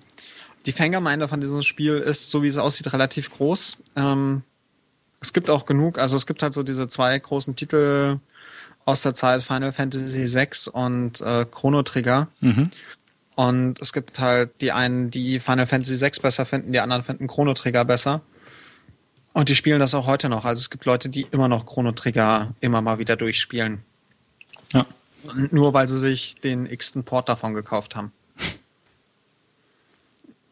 [0.65, 3.78] die Fangemeinde von diesem Spiel ist, so wie es aussieht, relativ groß.
[3.95, 4.43] Ähm,
[5.21, 8.19] es gibt auch genug, also es gibt halt so diese zwei großen Titel
[8.86, 12.28] aus der Zeit Final Fantasy VI und äh, Chrono Trigger.
[12.41, 12.69] Mhm.
[13.38, 17.28] Und es gibt halt die einen, die Final Fantasy VI besser finden, die anderen finden
[17.28, 18.22] Chrono Trigger besser.
[19.32, 20.44] Und die spielen das auch heute noch.
[20.44, 23.84] Also es gibt Leute, die immer noch Chrono Trigger immer mal wieder durchspielen.
[24.74, 24.88] Ja.
[25.52, 28.12] Nur weil sie sich den x-ten Port davon gekauft haben.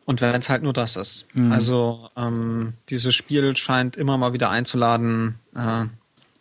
[0.05, 1.25] Und wenn es halt nur das ist.
[1.33, 1.51] Mhm.
[1.51, 5.85] Also ähm, dieses Spiel scheint immer mal wieder einzuladen, äh,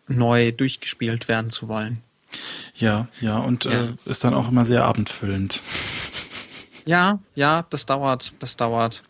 [0.07, 2.03] neu durchgespielt werden zu wollen.
[2.75, 3.83] Ja, ja, und äh, ja.
[3.85, 5.61] Äh, ist dann auch immer sehr abendfüllend.
[6.85, 9.03] Ja, ja, das dauert, das dauert.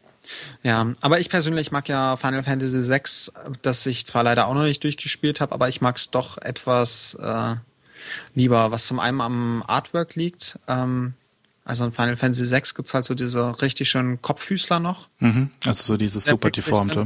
[0.64, 4.64] Ja, aber ich persönlich mag ja Final Fantasy VI, das ich zwar leider auch noch
[4.64, 7.56] nicht durchgespielt habe, aber ich mag es doch etwas äh,
[8.34, 10.58] lieber, was zum einen am Artwork liegt.
[10.68, 11.14] Ähm,
[11.64, 15.08] also in Final Fantasy VI gibt's halt so diese richtig schönen Kopffüßler noch.
[15.20, 17.06] Mhm, also so dieses super deformte.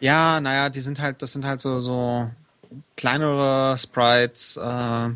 [0.00, 2.30] Ja, naja, die sind halt, das sind halt so, so
[2.96, 5.10] kleinere Sprites, äh,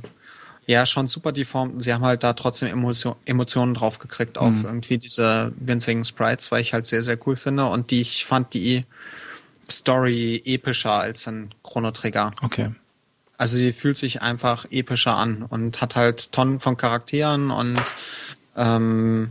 [0.66, 1.80] ja, schon super deformt.
[1.80, 4.64] Sie haben halt da trotzdem Emotion, Emotionen drauf gekriegt auf mhm.
[4.64, 8.52] irgendwie diese winzigen Sprites, weil ich halt sehr, sehr cool finde und die, ich fand
[8.52, 8.82] die
[9.70, 12.32] Story epischer als ein Chrono Trigger.
[12.42, 12.74] Okay.
[13.38, 17.80] Also die fühlt sich einfach epischer an und hat halt Tonnen von Charakteren und
[18.56, 19.30] ähm,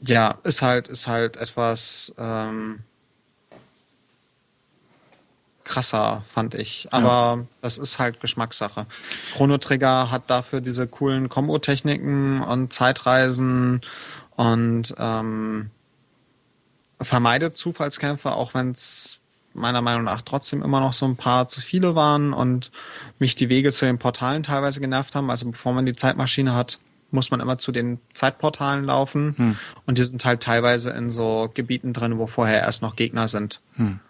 [0.00, 2.80] ja, ist halt, ist halt etwas ähm,
[5.66, 6.88] krasser, fand ich.
[6.90, 7.46] Aber ja.
[7.60, 8.86] das ist halt Geschmackssache.
[9.34, 13.82] Chrono Trigger hat dafür diese coolen Kombo-Techniken und Zeitreisen
[14.36, 15.70] und ähm,
[17.00, 19.20] vermeidet Zufallskämpfe, auch wenn es
[19.52, 22.70] meiner Meinung nach trotzdem immer noch so ein paar zu viele waren und
[23.18, 25.30] mich die Wege zu den Portalen teilweise genervt haben.
[25.30, 26.78] Also bevor man die Zeitmaschine hat,
[27.10, 29.56] muss man immer zu den Zeitportalen laufen hm.
[29.86, 33.60] und die sind halt teilweise in so Gebieten drin, wo vorher erst noch Gegner sind.
[33.76, 34.00] Hm.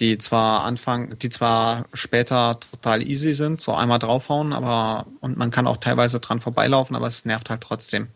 [0.00, 5.50] Die zwar anfangen, die zwar später total easy sind, so einmal draufhauen, aber und man
[5.50, 8.08] kann auch teilweise dran vorbeilaufen, aber es nervt halt trotzdem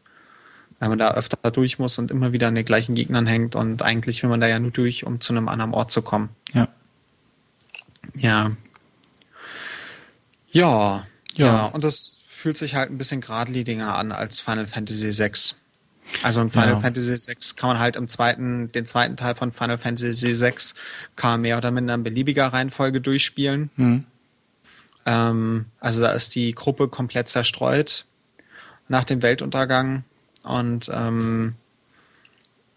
[0.82, 3.82] wenn man da öfter durch muss und immer wieder an den gleichen Gegnern hängt und
[3.82, 6.30] eigentlich will man da ja nur durch, um zu einem anderen Ort zu kommen.
[6.52, 6.66] Ja.
[8.16, 8.56] Ja.
[10.50, 11.06] Ja.
[11.36, 11.46] Ja.
[11.46, 11.66] ja.
[11.66, 15.54] Und das fühlt sich halt ein bisschen geradliniger an als Final Fantasy VI.
[16.22, 16.78] Also in Final ja.
[16.78, 20.52] Fantasy VI kann man halt im zweiten, den zweiten Teil von Final Fantasy VI
[21.16, 23.70] kann man mehr oder minder in beliebiger Reihenfolge durchspielen.
[23.76, 24.04] Mhm.
[25.06, 28.04] Ähm, also da ist die Gruppe komplett zerstreut
[28.88, 30.04] nach dem Weltuntergang
[30.42, 31.54] und ähm,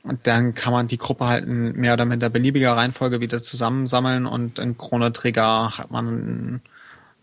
[0.03, 4.27] und dann kann man die Gruppe halt in mehr oder minder beliebiger Reihenfolge wieder zusammensammeln
[4.27, 6.61] und in Chrono Trigger hat man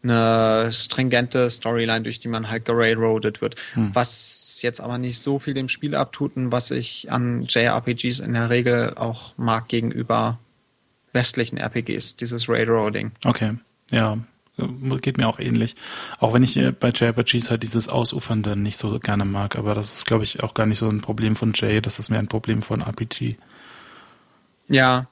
[0.02, 3.56] eine stringente Storyline, durch die man halt gerailroadet wird.
[3.74, 3.90] Hm.
[3.94, 8.32] Was jetzt aber nicht so viel dem Spiel abtut und was ich an JRPGs in
[8.32, 10.38] der Regel auch mag gegenüber
[11.12, 13.12] westlichen RPGs, dieses Railroading.
[13.24, 13.54] Okay,
[13.90, 14.18] ja,
[15.00, 15.76] geht mir auch ähnlich.
[16.18, 19.92] Auch wenn ich äh, bei JRPGs halt dieses Ausufernde nicht so gerne mag, aber das
[19.98, 22.28] ist, glaube ich, auch gar nicht so ein Problem von Jay, das ist mehr ein
[22.28, 23.36] Problem von RPG.
[24.68, 25.06] Ja,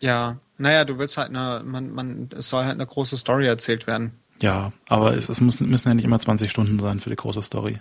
[0.00, 0.36] ja.
[0.58, 4.12] Naja, du willst halt eine, man, man, es soll halt eine große Story erzählt werden.
[4.40, 7.42] Ja, aber es, es müssen, müssen ja nicht immer 20 Stunden sein für die große
[7.42, 7.80] Story.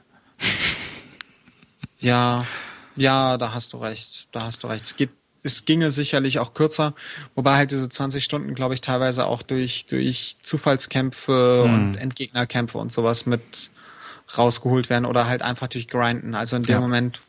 [2.00, 2.46] ja,
[2.96, 4.28] ja, da hast du recht.
[4.32, 4.86] Da hast du recht.
[4.86, 5.10] Es geht,
[5.44, 6.94] es ginge sicherlich auch kürzer,
[7.36, 11.74] wobei halt diese 20 Stunden, glaube ich, teilweise auch durch, durch Zufallskämpfe hm.
[11.74, 13.72] und Endgegnerkämpfe und sowas mit
[14.38, 16.36] rausgeholt werden oder halt einfach durch Grinden.
[16.36, 16.80] Also in dem ja.
[16.80, 17.22] Moment,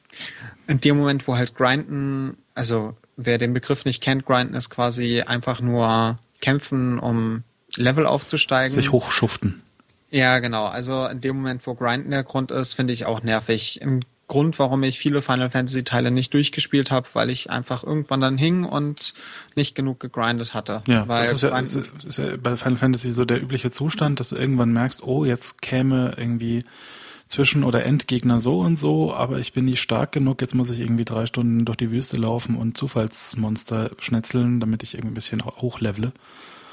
[0.67, 5.23] in dem Moment, wo halt Grinden, also wer den Begriff nicht kennt, Grinden ist quasi
[5.23, 7.45] einfach nur kämpfen, um
[7.77, 8.75] Level aufzusteigen.
[8.75, 9.63] Sich hochschuften.
[10.11, 10.67] Ja, genau.
[10.67, 13.81] Also in dem Moment, wo Grinden der Grund ist, finde ich auch nervig.
[13.83, 18.21] Ein Grund, warum ich viele Final Fantasy Teile nicht durchgespielt habe, weil ich einfach irgendwann
[18.21, 19.15] dann hing und
[19.57, 20.83] nicht genug gegrindet hatte.
[20.87, 24.21] Ja, weil das ist ja, ist, ist ja bei Final Fantasy so der übliche Zustand,
[24.21, 26.65] dass du irgendwann merkst, oh, jetzt käme irgendwie
[27.27, 30.81] Zwischen- oder Endgegner so und so, aber ich bin nicht stark genug, jetzt muss ich
[30.81, 35.45] irgendwie drei Stunden durch die Wüste laufen und Zufallsmonster schnetzeln, damit ich irgendwie ein bisschen
[35.45, 36.13] hochlevele.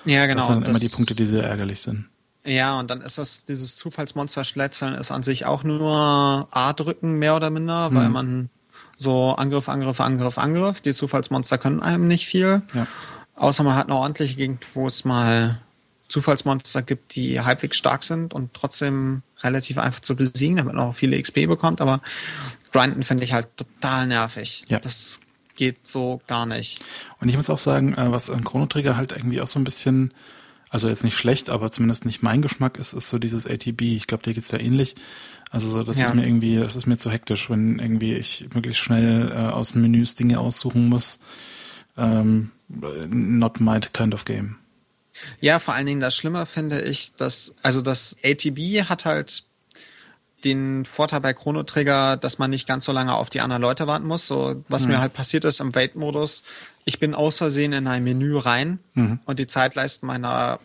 [0.05, 0.39] Ja, genau.
[0.39, 2.05] Das sind das, immer die Punkte, die sehr ärgerlich sind.
[2.45, 7.49] Ja, und dann ist das, dieses Zufallsmonster-Schletzeln ist an sich auch nur A-Drücken, mehr oder
[7.49, 7.95] minder, mhm.
[7.95, 8.49] weil man
[8.95, 10.81] so Angriff, Angriff, Angriff, Angriff.
[10.81, 12.61] Die Zufallsmonster können einem nicht viel.
[12.73, 12.87] Ja.
[13.35, 15.59] Außer man hat eine ordentliche Gegend, wo es mal
[16.09, 20.95] Zufallsmonster gibt, die halbwegs stark sind und trotzdem relativ einfach zu besiegen, damit man auch
[20.95, 21.81] viele XP bekommt.
[21.81, 22.01] Aber
[22.71, 24.63] Grinden finde ich halt total nervig.
[24.67, 24.79] Ja.
[24.79, 25.21] Das
[25.55, 26.81] geht so gar nicht.
[27.19, 29.63] Und ich muss auch sagen, äh, was an Chrono Trigger halt irgendwie auch so ein
[29.63, 30.13] bisschen,
[30.69, 33.81] also jetzt nicht schlecht, aber zumindest nicht mein Geschmack ist, ist so dieses ATB.
[33.81, 34.95] Ich glaube, dir geht's ja ähnlich.
[35.51, 36.05] Also so, das ja.
[36.05, 39.73] ist mir irgendwie, das ist mir zu hektisch, wenn irgendwie ich möglichst schnell äh, aus
[39.73, 41.19] den Menüs Dinge aussuchen muss.
[41.97, 44.55] Ähm, not my kind of game.
[45.39, 49.43] Ja, vor allen Dingen das Schlimme finde ich, dass, also das ATB hat halt
[50.43, 53.87] den Vorteil bei Chrono Trigger, dass man nicht ganz so lange auf die anderen Leute
[53.87, 54.27] warten muss.
[54.27, 54.93] So, was mhm.
[54.93, 56.43] mir halt passiert ist im Wait-Modus,
[56.85, 59.19] ich bin aus Versehen in ein Menü rein mhm.
[59.25, 60.59] und die Zeitleisten meiner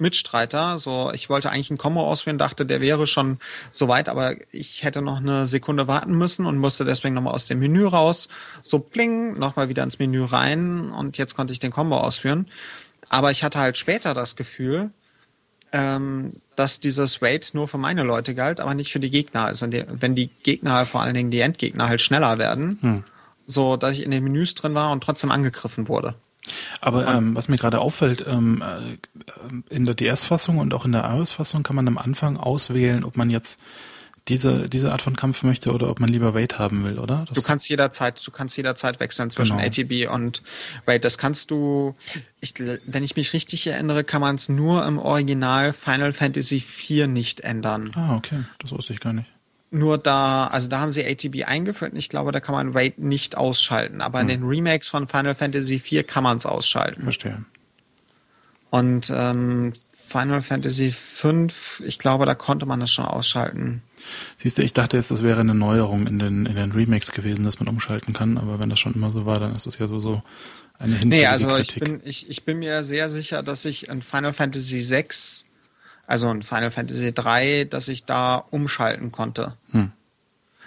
[0.00, 3.38] Mitstreiter, so ich wollte eigentlich ein Kombo ausführen, dachte, der wäre schon
[3.70, 7.58] soweit, aber ich hätte noch eine Sekunde warten müssen und musste deswegen nochmal aus dem
[7.58, 8.28] Menü raus,
[8.62, 12.48] so bling, nochmal wieder ins Menü rein und jetzt konnte ich den Kombo ausführen.
[13.10, 14.90] Aber ich hatte halt später das Gefühl,
[15.72, 19.44] ähm, dass dieses Wait nur für meine Leute galt, aber nicht für die Gegner.
[19.44, 23.04] Also die, wenn die Gegner, vor allen Dingen die Endgegner, halt schneller werden, hm.
[23.46, 26.14] so dass ich in den Menüs drin war und trotzdem angegriffen wurde.
[26.80, 31.04] Aber ähm, was mir gerade auffällt, ähm, äh, in der DS-Fassung und auch in der
[31.04, 33.60] iOS-Fassung kann man am Anfang auswählen, ob man jetzt
[34.30, 37.24] diese, diese Art von Kampf möchte oder ob man lieber Wait haben will, oder?
[37.28, 39.68] Das du kannst jederzeit, du kannst jederzeit wechseln zwischen genau.
[39.68, 40.42] ATB und
[40.86, 41.04] Wait.
[41.04, 41.96] Das kannst du,
[42.40, 42.54] ich,
[42.86, 47.40] wenn ich mich richtig erinnere, kann man es nur im Original Final Fantasy IV nicht
[47.40, 47.90] ändern.
[47.96, 48.44] Ah, okay.
[48.60, 49.28] Das wusste ich gar nicht.
[49.72, 52.98] Nur da, also da haben sie ATB eingeführt und ich glaube, da kann man Wait
[52.98, 54.00] nicht ausschalten.
[54.00, 54.28] Aber hm.
[54.28, 57.02] in den Remakes von Final Fantasy IV kann man es ausschalten.
[57.02, 57.44] Verstehe.
[58.70, 59.74] Und ähm,
[60.10, 61.46] Final Fantasy V,
[61.84, 63.82] ich glaube, da konnte man das schon ausschalten.
[64.36, 67.44] Siehst du, ich dachte jetzt, das wäre eine Neuerung in den, in den Remakes gewesen,
[67.44, 69.86] dass man umschalten kann, aber wenn das schon immer so war, dann ist das ja
[69.86, 70.22] so, so
[70.78, 70.96] eine.
[71.04, 74.82] Nee, also ich bin, ich, ich bin mir sehr sicher, dass ich in Final Fantasy
[74.82, 75.06] VI,
[76.08, 79.54] also in Final Fantasy 3, dass ich da umschalten konnte.
[79.70, 79.92] Hm.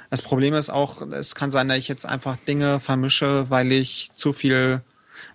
[0.10, 4.12] Das Problem ist auch, es kann sein, dass ich jetzt einfach Dinge vermische, weil ich
[4.14, 4.82] zu viel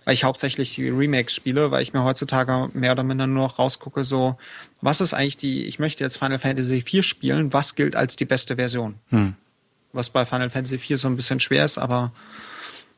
[0.09, 3.59] weil ich hauptsächlich die Remakes spiele, weil ich mir heutzutage mehr oder minder nur noch
[3.59, 4.39] rausgucke, so,
[4.81, 8.25] was ist eigentlich die, ich möchte jetzt Final Fantasy IV spielen, was gilt als die
[8.25, 8.95] beste Version?
[9.09, 9.35] Hm.
[9.93, 12.11] Was bei Final Fantasy IV so ein bisschen schwer ist, aber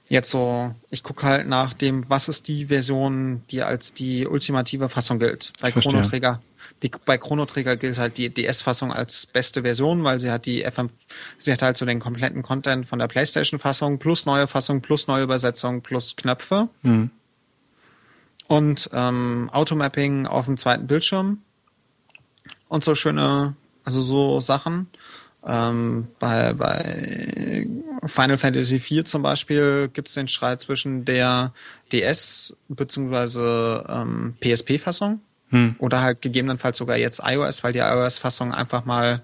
[0.07, 4.87] jetzt so, ich gucke halt nach dem, was ist die Version, die als die ultimative
[4.87, 5.51] Fassung gilt.
[5.59, 6.41] Bei Chrono Trigger
[6.83, 10.63] die, bei Chrono Trigger gilt halt die DS-Fassung als beste Version, weil sie hat die
[10.63, 10.89] FM,
[11.37, 15.23] sie hat halt so den kompletten Content von der PlayStation-Fassung plus neue Fassung plus neue
[15.23, 16.69] Übersetzung plus Knöpfe.
[16.81, 17.11] Mhm.
[18.47, 21.41] Und ähm, Automapping auf dem zweiten Bildschirm.
[22.67, 24.87] Und so schöne, also so Sachen.
[25.45, 27.67] Ähm, bei, bei
[28.05, 31.53] Final Fantasy IV zum Beispiel gibt es den Streit zwischen der
[31.91, 33.83] DS bzw.
[33.87, 35.21] Ähm, PSP-Fassung.
[35.51, 35.75] Hm.
[35.79, 39.21] Oder halt gegebenenfalls sogar jetzt iOS, weil die iOS-Fassung einfach mal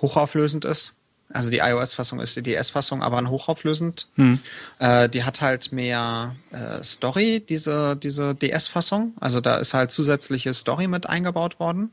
[0.00, 0.94] hochauflösend ist.
[1.30, 4.08] Also die iOS-Fassung ist die DS-Fassung, aber ein hochauflösend.
[4.14, 4.38] Hm.
[4.78, 9.14] Äh, die hat halt mehr äh, Story, diese, diese DS-Fassung.
[9.20, 11.90] Also da ist halt zusätzliche Story mit eingebaut worden.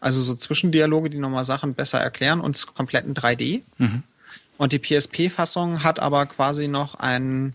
[0.00, 3.62] Also so Zwischendialoge, die nochmal Sachen besser erklären und es komplett in 3D.
[3.78, 4.02] Mhm.
[4.58, 7.54] Und die PSP-Fassung hat aber quasi noch ein,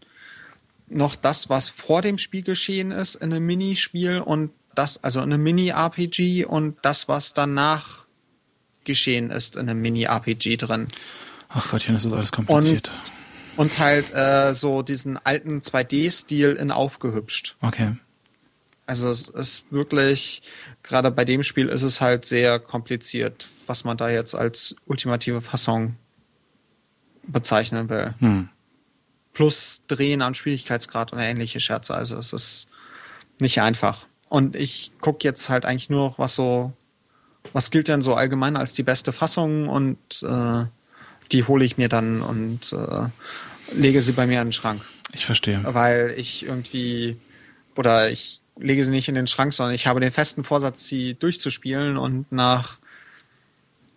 [0.87, 5.33] noch das, was vor dem Spiel geschehen ist, in einem Minispiel und das, also in
[5.33, 8.05] einem Mini-RPG und das, was danach
[8.83, 10.87] geschehen ist, in einem Mini-RPG drin.
[11.49, 12.89] Ach Gottchen, das ist alles kompliziert.
[13.55, 17.55] Und, und halt äh, so diesen alten 2D-Stil in aufgehübscht.
[17.61, 17.95] Okay.
[18.85, 20.41] Also es ist wirklich,
[20.81, 25.41] gerade bei dem Spiel ist es halt sehr kompliziert, was man da jetzt als ultimative
[25.41, 25.95] Fassung
[27.21, 28.15] bezeichnen will.
[28.19, 28.49] Hm.
[29.33, 31.93] Plus Drehen am Schwierigkeitsgrad und ähnliche Scherze.
[31.93, 32.69] Also es ist
[33.39, 34.07] nicht einfach.
[34.29, 36.71] Und ich gucke jetzt halt eigentlich nur noch, was so,
[37.51, 40.65] was gilt denn so allgemein als die beste Fassung und äh,
[41.31, 43.07] die hole ich mir dann und äh,
[43.73, 44.81] lege sie bei mir in den Schrank.
[45.13, 45.61] Ich verstehe.
[45.63, 47.17] Weil ich irgendwie,
[47.75, 51.15] oder ich lege sie nicht in den Schrank, sondern ich habe den festen Vorsatz, sie
[51.15, 52.77] durchzuspielen und nach,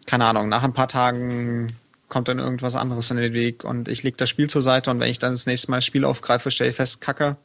[0.06, 1.76] keine Ahnung, nach ein paar Tagen
[2.08, 5.00] kommt dann irgendwas anderes in den Weg und ich lege das Spiel zur Seite und
[5.00, 7.36] wenn ich dann das nächste Mal das Spiel aufgreife, stelle ich fest, kacke,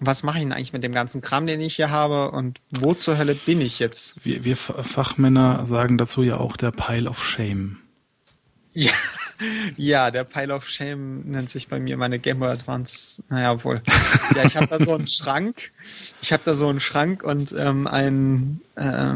[0.00, 2.94] was mache ich denn eigentlich mit dem ganzen Kram, den ich hier habe und wo
[2.94, 4.24] zur Hölle bin ich jetzt?
[4.24, 7.78] Wir, wir Fachmänner sagen dazu ja auch der Pile of Shame.
[8.72, 8.92] Ja,
[9.76, 13.24] ja, der Pile of Shame nennt sich bei mir meine Game Boy Advance.
[13.28, 13.80] Naja, wohl.
[14.36, 15.72] Ja, ich habe da so einen Schrank.
[16.22, 19.14] Ich habe da so einen Schrank und ähm, ein äh,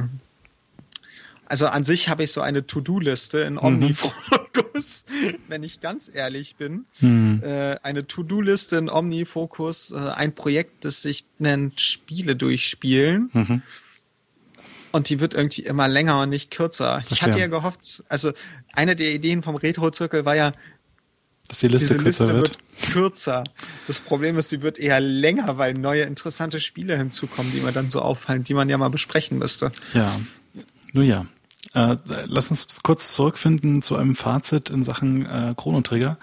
[1.53, 3.59] also an sich habe ich so eine To-Do-Liste in.
[3.59, 5.37] Omnifocus, mhm.
[5.49, 6.87] wenn ich ganz ehrlich bin.
[7.01, 7.43] Mhm.
[7.45, 13.29] Äh, eine To-Do-Liste in Omnifocus, äh, ein Projekt, das sich nennt Spiele durchspielen.
[13.35, 13.63] Mhm.
[14.93, 17.03] Und die wird irgendwie immer länger und nicht kürzer.
[17.03, 17.15] Verstehen.
[17.17, 18.33] Ich hatte ja gehofft, also
[18.75, 20.55] eine der Ideen vom Retro-Zirkel war ja,
[21.49, 22.59] dass die Liste, diese kürzer Liste wird.
[22.81, 23.45] wird kürzer.
[23.87, 27.91] Das Problem ist, sie wird eher länger, weil neue interessante Spiele hinzukommen, die mir dann
[27.91, 29.71] so auffallen, die man ja mal besprechen müsste.
[29.93, 30.19] Ja.
[30.95, 31.27] Nun ja,
[31.75, 31.97] äh,
[32.27, 36.19] lass uns kurz zurückfinden zu einem Fazit in Sachen äh, Chrono Trigger.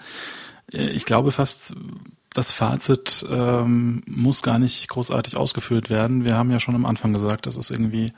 [0.72, 1.74] Äh, ich glaube fast,
[2.32, 6.24] das Fazit ähm, muss gar nicht großartig ausgeführt werden.
[6.24, 8.12] Wir haben ja schon am Anfang gesagt, das ist irgendwie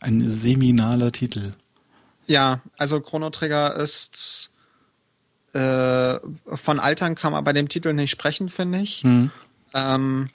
[0.00, 1.54] ein seminaler Titel.
[2.26, 4.50] Ja, also Chrono Trigger ist
[5.52, 9.02] äh, von Altern kann man bei dem Titel nicht sprechen, finde ich.
[9.02, 9.30] Hm.
[9.74, 10.30] Ähm,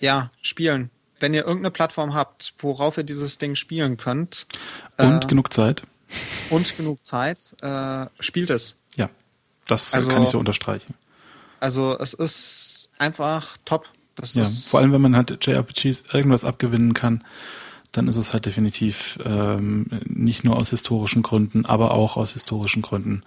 [0.00, 0.90] ja, spielen
[1.20, 4.46] wenn ihr irgendeine Plattform habt, worauf ihr dieses Ding spielen könnt.
[4.96, 5.82] Und äh, genug Zeit.
[6.50, 8.80] Und genug Zeit, äh, spielt es.
[8.96, 9.10] Ja,
[9.66, 10.94] das also, kann ich so unterstreichen.
[11.60, 13.86] Also es ist einfach top.
[14.14, 17.24] Das ja, vor allem wenn man halt JRPGs irgendwas abgewinnen kann,
[17.92, 22.82] dann ist es halt definitiv ähm, nicht nur aus historischen Gründen, aber auch aus historischen
[22.82, 23.22] Gründen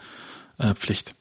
[0.58, 1.16] äh, Pflicht.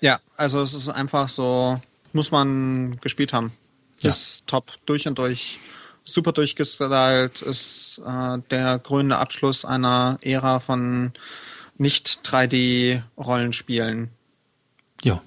[0.00, 1.80] Ja, also es ist einfach so,
[2.12, 3.52] muss man gespielt haben.
[4.00, 4.10] Ja.
[4.10, 5.60] Ist top, durch und durch
[6.04, 11.12] super durchgestylt, ist äh, der grüne Abschluss einer Ära von
[11.76, 14.08] nicht 3D-Rollenspielen.
[15.02, 15.22] Ja.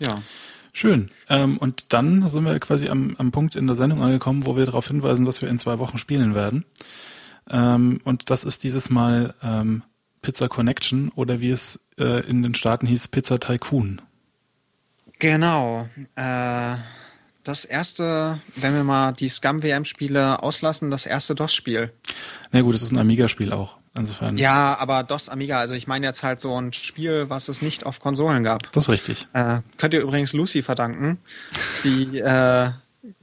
[0.00, 0.22] Ja.
[0.72, 1.10] Schön.
[1.28, 4.64] Ähm, und dann sind wir quasi am, am Punkt in der Sendung angekommen, wo wir
[4.64, 6.64] darauf hinweisen, was wir in zwei Wochen spielen werden.
[7.50, 9.82] Ähm, und das ist dieses Mal ähm,
[10.22, 14.00] Pizza Connection oder wie es äh, in den Staaten hieß, Pizza Tycoon.
[15.18, 15.88] Genau.
[16.14, 16.76] Äh,
[17.48, 21.90] das erste, wenn wir mal die Scum-WM-Spiele auslassen, das erste DOS-Spiel.
[22.52, 23.78] Na gut, es ist ein Amiga-Spiel auch.
[23.94, 24.36] Insofern.
[24.36, 27.84] Ja, aber DOS Amiga, also ich meine jetzt halt so ein Spiel, was es nicht
[27.84, 28.70] auf Konsolen gab.
[28.72, 29.26] Das ist richtig.
[29.32, 31.18] Äh, könnt ihr übrigens Lucy verdanken,
[31.82, 32.70] die äh,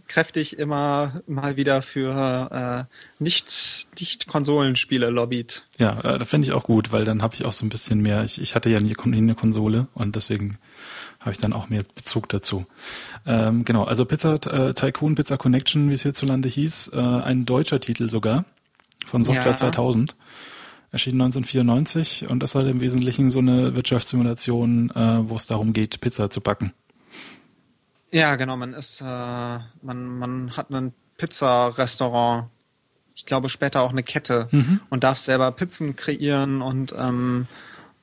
[0.07, 5.63] kräftig immer mal wieder für äh, nicht, nicht Konsolenspiele lobbyt.
[5.77, 8.01] Ja, äh, das finde ich auch gut, weil dann habe ich auch so ein bisschen
[8.01, 10.57] mehr, ich, ich hatte ja nie, nie eine Konsole und deswegen
[11.25, 12.65] habe ich dann auch mehr Bezug dazu.
[13.25, 17.79] Ähm, genau, also Pizza äh, Tycoon, Pizza Connection, wie es hierzulande hieß, äh, ein deutscher
[17.79, 18.45] Titel sogar
[19.05, 19.55] von Software ja.
[19.55, 20.15] 2000.
[20.91, 25.99] Erschien 1994 und das war im Wesentlichen so eine Wirtschaftssimulation, äh, wo es darum geht,
[25.99, 26.71] Pizza zu backen.
[28.11, 32.49] Ja, genau, man ist, äh, man, man hat ein Pizzarestaurant,
[33.15, 34.79] ich glaube später auch eine Kette mhm.
[34.89, 37.47] und darf selber Pizzen kreieren und ähm,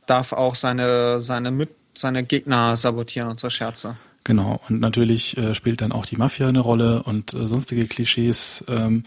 [0.06, 3.96] darf auch seine, seine Mit seine Gegner sabotieren und so Scherze.
[4.24, 8.64] Genau, und natürlich äh, spielt dann auch die Mafia eine Rolle und äh, sonstige Klischees
[8.68, 9.04] ähm,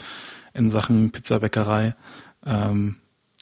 [0.54, 1.96] in Sachen Pizzabäckerei.
[2.46, 2.98] Ähm,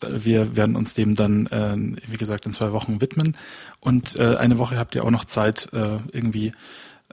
[0.08, 1.76] wir werden uns dem dann, äh,
[2.08, 3.38] wie gesagt, in zwei Wochen widmen.
[3.80, 6.52] Und äh, eine Woche habt ihr auch noch Zeit, äh, irgendwie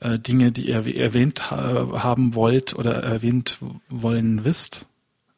[0.00, 3.58] äh, Dinge, die ihr erwähnt ha haben wollt oder erwähnt
[3.88, 4.86] wollen wisst.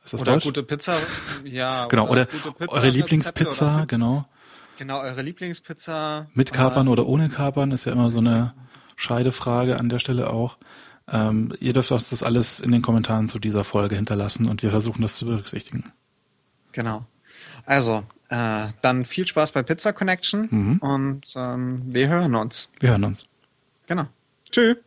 [0.05, 0.45] Ist das oder Deutsch?
[0.45, 0.97] gute Pizza,
[1.45, 1.86] ja.
[1.86, 2.26] Genau, oder,
[2.59, 4.24] oder eure Lieblingspizza, genau.
[4.83, 6.26] Genau, eure Lieblingspizza.
[6.35, 8.53] Mit Kapern äh, oder ohne Kapern ist ja immer so eine
[8.97, 10.59] Scheidefrage an der Stelle auch.
[11.07, 14.70] Ähm, ihr dürft uns das alles in den Kommentaren zu dieser Folge hinterlassen und wir
[14.70, 15.85] versuchen das zu berücksichtigen.
[16.72, 17.07] Genau.
[17.64, 20.78] Also, äh, dann viel Spaß bei Pizza Connection mhm.
[20.78, 22.72] und ähm, wir hören uns.
[22.80, 23.22] Wir hören uns.
[23.87, 24.09] Genau.
[24.51, 24.78] Tschüss.